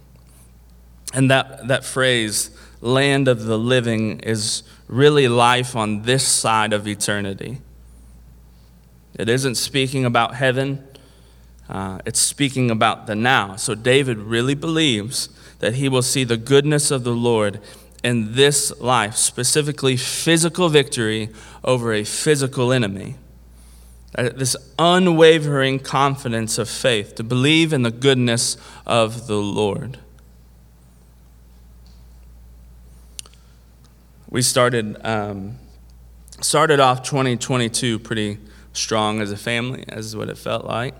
And 1.13 1.31
that, 1.31 1.67
that 1.67 1.85
phrase, 1.85 2.51
land 2.81 3.27
of 3.27 3.45
the 3.45 3.57
living, 3.57 4.19
is 4.19 4.63
really 4.87 5.27
life 5.27 5.75
on 5.75 6.03
this 6.03 6.27
side 6.27 6.73
of 6.73 6.87
eternity. 6.87 7.61
It 9.15 9.29
isn't 9.29 9.55
speaking 9.55 10.05
about 10.05 10.35
heaven, 10.35 10.87
uh, 11.69 11.99
it's 12.05 12.19
speaking 12.19 12.69
about 12.71 13.07
the 13.07 13.15
now. 13.15 13.55
So 13.55 13.75
David 13.75 14.17
really 14.17 14.55
believes 14.55 15.29
that 15.59 15.75
he 15.75 15.87
will 15.87 16.01
see 16.01 16.23
the 16.23 16.37
goodness 16.37 16.91
of 16.91 17.03
the 17.03 17.13
Lord 17.13 17.59
in 18.03 18.35
this 18.35 18.77
life, 18.81 19.15
specifically 19.15 19.95
physical 19.95 20.67
victory 20.67 21.29
over 21.63 21.93
a 21.93 22.03
physical 22.03 22.73
enemy. 22.73 23.15
Uh, 24.15 24.29
this 24.35 24.55
unwavering 24.77 25.79
confidence 25.79 26.57
of 26.57 26.69
faith, 26.69 27.15
to 27.15 27.23
believe 27.23 27.71
in 27.71 27.81
the 27.81 27.91
goodness 27.91 28.57
of 28.85 29.27
the 29.27 29.37
Lord. 29.37 29.97
We 34.29 34.41
started, 34.41 34.97
um, 35.05 35.57
started 36.41 36.79
off 36.79 37.03
2022 37.03 37.99
pretty 37.99 38.37
strong 38.73 39.21
as 39.21 39.31
a 39.31 39.37
family, 39.37 39.85
as 39.87 40.07
is 40.07 40.15
what 40.15 40.29
it 40.29 40.37
felt 40.37 40.65
like. 40.65 40.95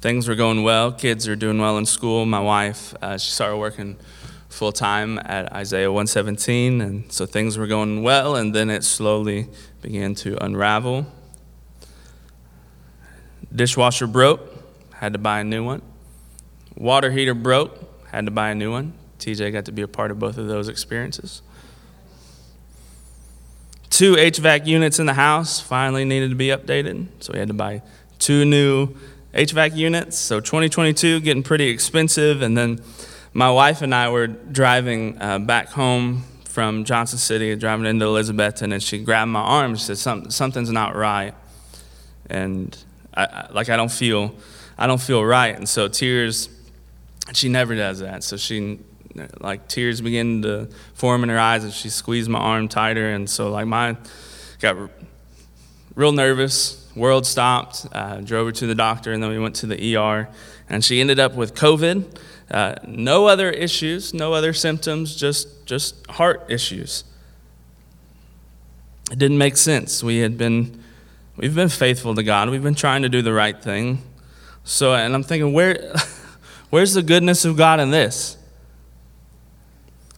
Things 0.00 0.28
were 0.28 0.34
going 0.34 0.62
well. 0.62 0.92
Kids 0.92 1.26
are 1.26 1.34
doing 1.36 1.58
well 1.58 1.78
in 1.78 1.86
school. 1.86 2.26
My 2.26 2.40
wife, 2.40 2.94
uh, 3.02 3.18
she 3.18 3.30
started 3.30 3.56
working 3.56 3.96
full 4.48 4.72
time 4.72 5.18
at 5.18 5.52
Isaiah 5.52 5.90
117, 5.90 6.80
and 6.80 7.12
so 7.12 7.26
things 7.26 7.58
were 7.58 7.66
going 7.66 8.02
well, 8.02 8.36
and 8.36 8.54
then 8.54 8.70
it 8.70 8.84
slowly 8.84 9.48
began 9.82 10.14
to 10.16 10.42
unravel. 10.42 11.06
Dishwasher 13.54 14.06
broke, 14.06 14.40
had 14.94 15.12
to 15.12 15.18
buy 15.18 15.40
a 15.40 15.44
new 15.44 15.64
one. 15.64 15.82
Water 16.76 17.10
heater 17.10 17.34
broke, 17.34 18.06
had 18.08 18.26
to 18.26 18.30
buy 18.30 18.50
a 18.50 18.54
new 18.54 18.70
one. 18.70 18.92
TJ 19.18 19.52
got 19.52 19.64
to 19.64 19.72
be 19.72 19.82
a 19.82 19.88
part 19.88 20.10
of 20.10 20.18
both 20.18 20.36
of 20.38 20.46
those 20.46 20.68
experiences. 20.68 21.42
Two 23.96 24.12
HVAC 24.12 24.66
units 24.66 24.98
in 24.98 25.06
the 25.06 25.14
house 25.14 25.58
finally 25.58 26.04
needed 26.04 26.28
to 26.28 26.36
be 26.36 26.48
updated, 26.48 27.06
so 27.20 27.32
we 27.32 27.38
had 27.38 27.48
to 27.48 27.54
buy 27.54 27.80
two 28.18 28.44
new 28.44 28.88
HVAC 29.32 29.74
units. 29.74 30.18
So 30.18 30.38
2022 30.38 31.20
getting 31.20 31.42
pretty 31.42 31.68
expensive, 31.70 32.42
and 32.42 32.58
then 32.58 32.82
my 33.32 33.50
wife 33.50 33.80
and 33.80 33.94
I 33.94 34.10
were 34.10 34.26
driving 34.26 35.16
uh, 35.18 35.38
back 35.38 35.70
home 35.70 36.24
from 36.44 36.84
Johnson 36.84 37.18
City, 37.18 37.56
driving 37.56 37.86
into 37.86 38.04
Elizabethton, 38.04 38.74
and 38.74 38.82
she 38.82 38.98
grabbed 38.98 39.30
my 39.30 39.40
arm. 39.40 39.70
and 39.70 39.80
said, 39.80 39.96
Some, 39.96 40.30
"Something's 40.30 40.70
not 40.70 40.94
right," 40.94 41.32
and 42.28 42.76
I, 43.14 43.24
I, 43.24 43.48
like 43.50 43.70
I 43.70 43.78
don't 43.78 43.90
feel, 43.90 44.34
I 44.76 44.86
don't 44.86 45.00
feel 45.00 45.24
right. 45.24 45.56
And 45.56 45.66
so 45.66 45.88
tears, 45.88 46.50
she 47.32 47.48
never 47.48 47.74
does 47.74 48.00
that. 48.00 48.24
So 48.24 48.36
she, 48.36 48.78
like 49.40 49.68
tears 49.68 50.00
begin 50.00 50.42
to 50.42 50.68
form 50.94 51.22
in 51.22 51.28
her 51.28 51.38
eyes, 51.38 51.64
and 51.64 51.72
she 51.72 51.88
squeezed 51.88 52.28
my 52.28 52.38
arm 52.38 52.68
tighter. 52.68 53.10
And 53.10 53.28
so 53.28 53.50
like 53.50 53.66
mine 53.66 53.96
got 54.60 54.76
real 55.94 56.12
nervous. 56.12 56.90
World 56.94 57.26
stopped. 57.26 57.86
Uh, 57.92 58.20
drove 58.20 58.46
her 58.46 58.52
to 58.52 58.66
the 58.66 58.74
doctor, 58.74 59.12
and 59.12 59.22
then 59.22 59.30
we 59.30 59.38
went 59.38 59.56
to 59.56 59.66
the 59.66 59.96
ER. 59.96 60.28
And 60.68 60.84
she 60.84 61.00
ended 61.00 61.18
up 61.18 61.34
with 61.34 61.54
COVID. 61.54 62.18
Uh, 62.50 62.74
no 62.86 63.26
other 63.26 63.50
issues, 63.50 64.14
no 64.14 64.32
other 64.32 64.52
symptoms, 64.52 65.16
just 65.16 65.66
just 65.66 66.06
heart 66.06 66.46
issues. 66.48 67.04
It 69.10 69.18
didn't 69.18 69.38
make 69.38 69.56
sense. 69.56 70.02
We 70.02 70.18
had 70.18 70.38
been 70.38 70.82
We've 71.36 71.54
been 71.54 71.68
faithful 71.68 72.14
to 72.14 72.22
God. 72.22 72.48
We've 72.48 72.62
been 72.62 72.74
trying 72.74 73.02
to 73.02 73.10
do 73.10 73.20
the 73.20 73.32
right 73.32 73.60
thing. 73.60 74.02
So, 74.64 74.94
and 74.94 75.14
I'm 75.14 75.22
thinking, 75.22 75.52
where, 75.52 75.94
where's 76.70 76.94
the 76.94 77.02
goodness 77.02 77.44
of 77.44 77.58
God 77.58 77.78
in 77.78 77.90
this? 77.90 78.35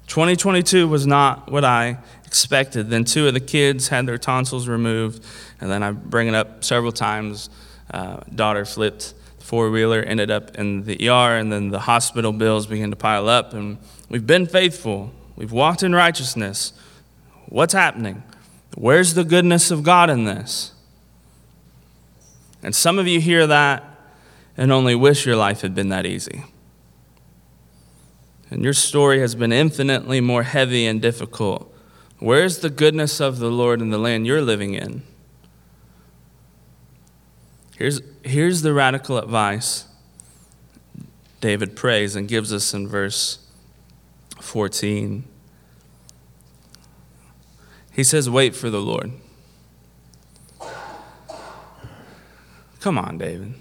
2022 0.08 0.88
was 0.88 1.06
not 1.06 1.50
what 1.50 1.64
I 1.64 1.98
expected. 2.24 2.90
Then 2.90 3.04
two 3.04 3.28
of 3.28 3.34
the 3.34 3.40
kids 3.40 3.88
had 3.88 4.06
their 4.06 4.18
tonsils 4.18 4.66
removed, 4.66 5.24
and 5.60 5.70
then 5.70 5.82
I 5.82 5.92
bring 5.92 6.28
it 6.28 6.34
up 6.34 6.64
several 6.64 6.92
times. 6.92 7.50
Uh, 7.90 8.20
daughter 8.34 8.64
flipped 8.64 9.14
four 9.38 9.70
wheeler, 9.70 10.00
ended 10.00 10.30
up 10.30 10.56
in 10.56 10.84
the 10.84 11.08
ER, 11.08 11.36
and 11.36 11.52
then 11.52 11.70
the 11.70 11.80
hospital 11.80 12.32
bills 12.32 12.66
began 12.66 12.90
to 12.90 12.96
pile 12.96 13.28
up. 13.28 13.54
And 13.54 13.78
we've 14.08 14.26
been 14.26 14.46
faithful, 14.46 15.10
we've 15.36 15.52
walked 15.52 15.82
in 15.82 15.94
righteousness. 15.94 16.72
What's 17.46 17.72
happening? 17.72 18.22
Where's 18.76 19.14
the 19.14 19.24
goodness 19.24 19.70
of 19.70 19.82
God 19.82 20.10
in 20.10 20.24
this? 20.24 20.72
And 22.62 22.74
some 22.74 22.98
of 22.98 23.06
you 23.06 23.20
hear 23.20 23.46
that 23.46 23.84
and 24.56 24.72
only 24.72 24.94
wish 24.94 25.24
your 25.24 25.36
life 25.36 25.62
had 25.62 25.74
been 25.74 25.88
that 25.90 26.04
easy. 26.04 26.44
And 28.50 28.62
your 28.62 28.72
story 28.72 29.20
has 29.20 29.34
been 29.34 29.52
infinitely 29.52 30.20
more 30.20 30.42
heavy 30.42 30.86
and 30.86 31.02
difficult. 31.02 31.72
Where's 32.18 32.58
the 32.58 32.70
goodness 32.70 33.20
of 33.20 33.38
the 33.38 33.50
Lord 33.50 33.80
in 33.80 33.90
the 33.90 33.98
land 33.98 34.26
you're 34.26 34.42
living 34.42 34.74
in? 34.74 35.02
Here's, 37.76 38.00
here's 38.24 38.62
the 38.62 38.72
radical 38.72 39.18
advice 39.18 39.84
David 41.40 41.76
prays 41.76 42.16
and 42.16 42.26
gives 42.26 42.52
us 42.52 42.74
in 42.74 42.88
verse 42.88 43.38
14. 44.40 45.24
He 47.92 48.02
says, 48.02 48.28
Wait 48.28 48.56
for 48.56 48.70
the 48.70 48.80
Lord. 48.80 49.12
Come 52.80 52.98
on, 52.98 53.18
David. 53.18 53.54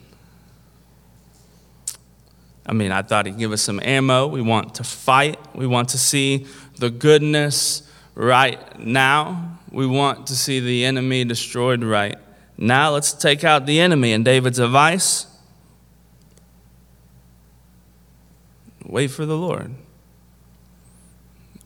I 2.68 2.74
mean, 2.74 2.92
I 2.92 3.02
thought 3.02 3.26
he'd 3.26 3.38
give 3.38 3.52
us 3.52 3.62
some 3.62 3.80
ammo. 3.82 4.28
We 4.28 4.42
want 4.42 4.76
to 4.76 4.84
fight. 4.84 5.40
We 5.56 5.68
want 5.68 5.90
to 5.90 5.98
see 5.98 6.46
the 6.78 6.90
goodness 6.90 7.90
right 8.14 8.80
now. 8.80 9.60
We 9.72 9.88
want 9.88 10.28
to 10.28 10.36
see 10.36 10.60
the 10.60 10.86
enemy 10.86 11.24
destroyed 11.24 11.84
right 11.84 12.18
now 12.58 12.90
let's 12.92 13.14
take 13.14 13.44
out 13.44 13.66
the 13.66 13.80
enemy. 13.80 14.14
And 14.14 14.26
David's 14.26 14.60
advice 14.60 15.28
wait 18.84 19.08
for 19.08 19.26
the 19.26 19.38
Lord. 19.38 19.76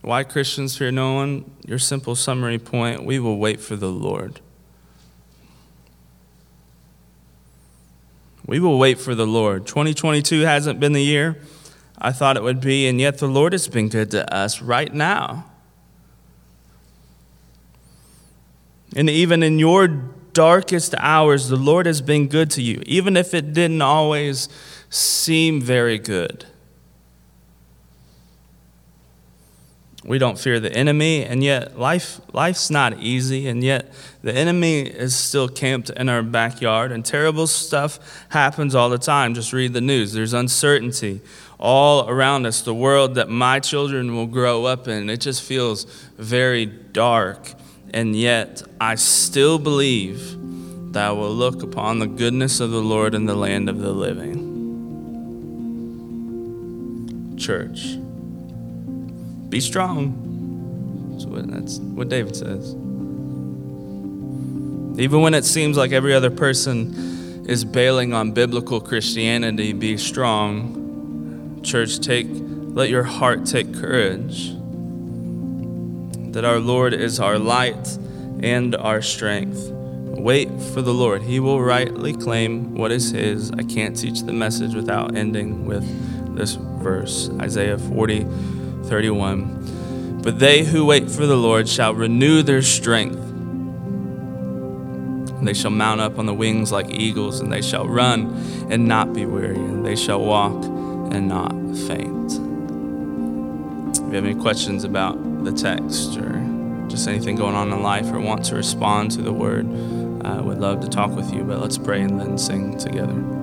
Why 0.01 0.23
Christians 0.23 0.77
fear 0.77 0.91
no 0.91 1.13
one? 1.13 1.49
Your 1.65 1.77
simple 1.79 2.15
summary 2.15 2.59
point 2.59 3.05
we 3.05 3.19
will 3.19 3.37
wait 3.37 3.61
for 3.61 3.75
the 3.75 3.89
Lord. 3.89 4.41
We 8.51 8.59
will 8.59 8.77
wait 8.77 8.99
for 8.99 9.15
the 9.15 9.25
Lord. 9.25 9.65
2022 9.65 10.41
hasn't 10.41 10.77
been 10.77 10.91
the 10.91 11.01
year 11.01 11.37
I 11.97 12.11
thought 12.11 12.35
it 12.35 12.43
would 12.43 12.59
be, 12.59 12.85
and 12.85 12.99
yet 12.99 13.19
the 13.19 13.27
Lord 13.29 13.53
has 13.53 13.69
been 13.69 13.87
good 13.87 14.11
to 14.11 14.35
us 14.35 14.61
right 14.61 14.93
now. 14.93 15.45
And 18.93 19.09
even 19.09 19.41
in 19.41 19.57
your 19.57 19.87
darkest 19.87 20.93
hours, 20.97 21.47
the 21.47 21.55
Lord 21.55 21.85
has 21.85 22.01
been 22.01 22.27
good 22.27 22.51
to 22.51 22.61
you, 22.61 22.83
even 22.85 23.15
if 23.15 23.33
it 23.33 23.53
didn't 23.53 23.81
always 23.81 24.49
seem 24.89 25.61
very 25.61 25.97
good. 25.97 26.45
We 30.03 30.17
don't 30.17 30.39
fear 30.39 30.59
the 30.59 30.73
enemy, 30.73 31.23
and 31.23 31.43
yet 31.43 31.77
life, 31.77 32.19
life's 32.33 32.69
not 32.71 32.99
easy, 32.99 33.47
and 33.47 33.63
yet 33.63 33.93
the 34.23 34.33
enemy 34.33 34.81
is 34.81 35.15
still 35.15 35.47
camped 35.47 35.91
in 35.91 36.09
our 36.09 36.23
backyard, 36.23 36.91
and 36.91 37.05
terrible 37.05 37.45
stuff 37.45 38.25
happens 38.29 38.73
all 38.73 38.89
the 38.89 38.97
time. 38.97 39.35
Just 39.35 39.53
read 39.53 39.73
the 39.73 39.81
news. 39.81 40.13
There's 40.13 40.33
uncertainty 40.33 41.21
all 41.59 42.09
around 42.09 42.47
us, 42.47 42.63
the 42.63 42.73
world 42.73 43.15
that 43.15 43.29
my 43.29 43.59
children 43.59 44.15
will 44.15 44.25
grow 44.25 44.65
up 44.65 44.87
in. 44.87 45.09
It 45.09 45.21
just 45.21 45.43
feels 45.43 45.83
very 46.17 46.65
dark 46.65 47.53
and 47.93 48.15
yet 48.15 48.63
I 48.79 48.95
still 48.95 49.59
believe 49.59 50.37
that 50.93 51.09
I 51.09 51.11
will 51.11 51.33
look 51.33 51.61
upon 51.61 51.99
the 51.99 52.07
goodness 52.07 52.59
of 52.59 52.71
the 52.71 52.81
Lord 52.81 53.13
in 53.13 53.25
the 53.25 53.35
land 53.35 53.69
of 53.69 53.79
the 53.79 53.91
living. 53.91 54.49
Church, 57.37 57.97
be 59.51 59.59
strong. 59.59 61.11
That's 61.11 61.25
what, 61.25 61.51
that's 61.51 61.77
what 61.77 62.09
David 62.09 62.35
says. 62.35 62.73
Even 64.99 65.21
when 65.21 65.35
it 65.35 65.45
seems 65.45 65.77
like 65.77 65.91
every 65.91 66.15
other 66.15 66.31
person 66.31 67.45
is 67.47 67.63
bailing 67.63 68.13
on 68.13 68.31
biblical 68.31 68.81
Christianity, 68.81 69.73
be 69.73 69.97
strong. 69.97 71.61
Church, 71.63 71.99
take 71.99 72.27
let 72.29 72.89
your 72.89 73.03
heart 73.03 73.45
take 73.45 73.73
courage 73.73 74.53
that 76.31 76.45
our 76.45 76.59
Lord 76.59 76.93
is 76.93 77.19
our 77.19 77.37
light 77.37 77.97
and 78.41 78.73
our 78.75 79.01
strength. 79.01 79.69
Wait 79.71 80.49
for 80.73 80.81
the 80.81 80.93
Lord. 80.93 81.21
He 81.21 81.41
will 81.41 81.61
rightly 81.61 82.13
claim 82.13 82.75
what 82.75 82.91
is 82.91 83.11
His. 83.11 83.51
I 83.51 83.63
can't 83.63 83.97
teach 83.97 84.21
the 84.21 84.31
message 84.31 84.73
without 84.73 85.15
ending 85.15 85.65
with 85.65 85.83
this 86.37 86.55
verse 86.55 87.29
Isaiah 87.41 87.77
40, 87.77 88.25
31. 88.91 90.19
But 90.21 90.39
they 90.39 90.65
who 90.65 90.84
wait 90.84 91.10
for 91.10 91.25
the 91.25 91.38
Lord 91.38 91.69
shall 91.69 91.95
renew 91.95 92.43
their 92.43 92.62
strength. 92.62 93.15
They 95.45 95.54
shall 95.54 95.71
mount 95.71 96.01
up 96.01 96.19
on 96.19 96.25
the 96.25 96.34
wings 96.34 96.73
like 96.73 96.89
eagles, 96.89 97.39
and 97.39 97.49
they 97.49 97.62
shall 97.62 97.88
run 97.88 98.27
and 98.69 98.89
not 98.89 99.13
be 99.13 99.25
weary, 99.25 99.56
and 99.56 99.86
they 99.86 99.95
shall 99.95 100.19
walk 100.19 100.65
and 101.13 101.30
not 101.30 101.54
faint. 101.88 102.34
If 103.93 104.10
you 104.10 104.15
have 104.15 104.25
any 104.25 104.36
questions 104.36 104.84
about 104.84 105.45
the 105.45 105.54
text 105.54 106.17
or 106.17 106.86
just 106.89 107.08
anything 107.08 107.38
going 107.38 107.56
on 107.56 107.71
in 107.71 107.82
life 107.82 108.12
or 108.12 108.19
want 108.19 108.43
to 108.47 108.56
respond 108.56 109.12
to 109.12 109.21
the 109.21 109.32
word, 109.32 109.67
uh, 110.25 110.39
I 110.39 110.41
would 110.41 110.60
love 110.60 110.82
to 110.82 110.89
talk 110.89 111.12
with 111.12 111.34
you. 111.34 111.43
But 111.43 111.62
let's 111.62 111.77
pray 111.77 112.01
and 112.01 112.19
then 112.19 112.38
sing 112.38 112.77
together. 112.77 113.40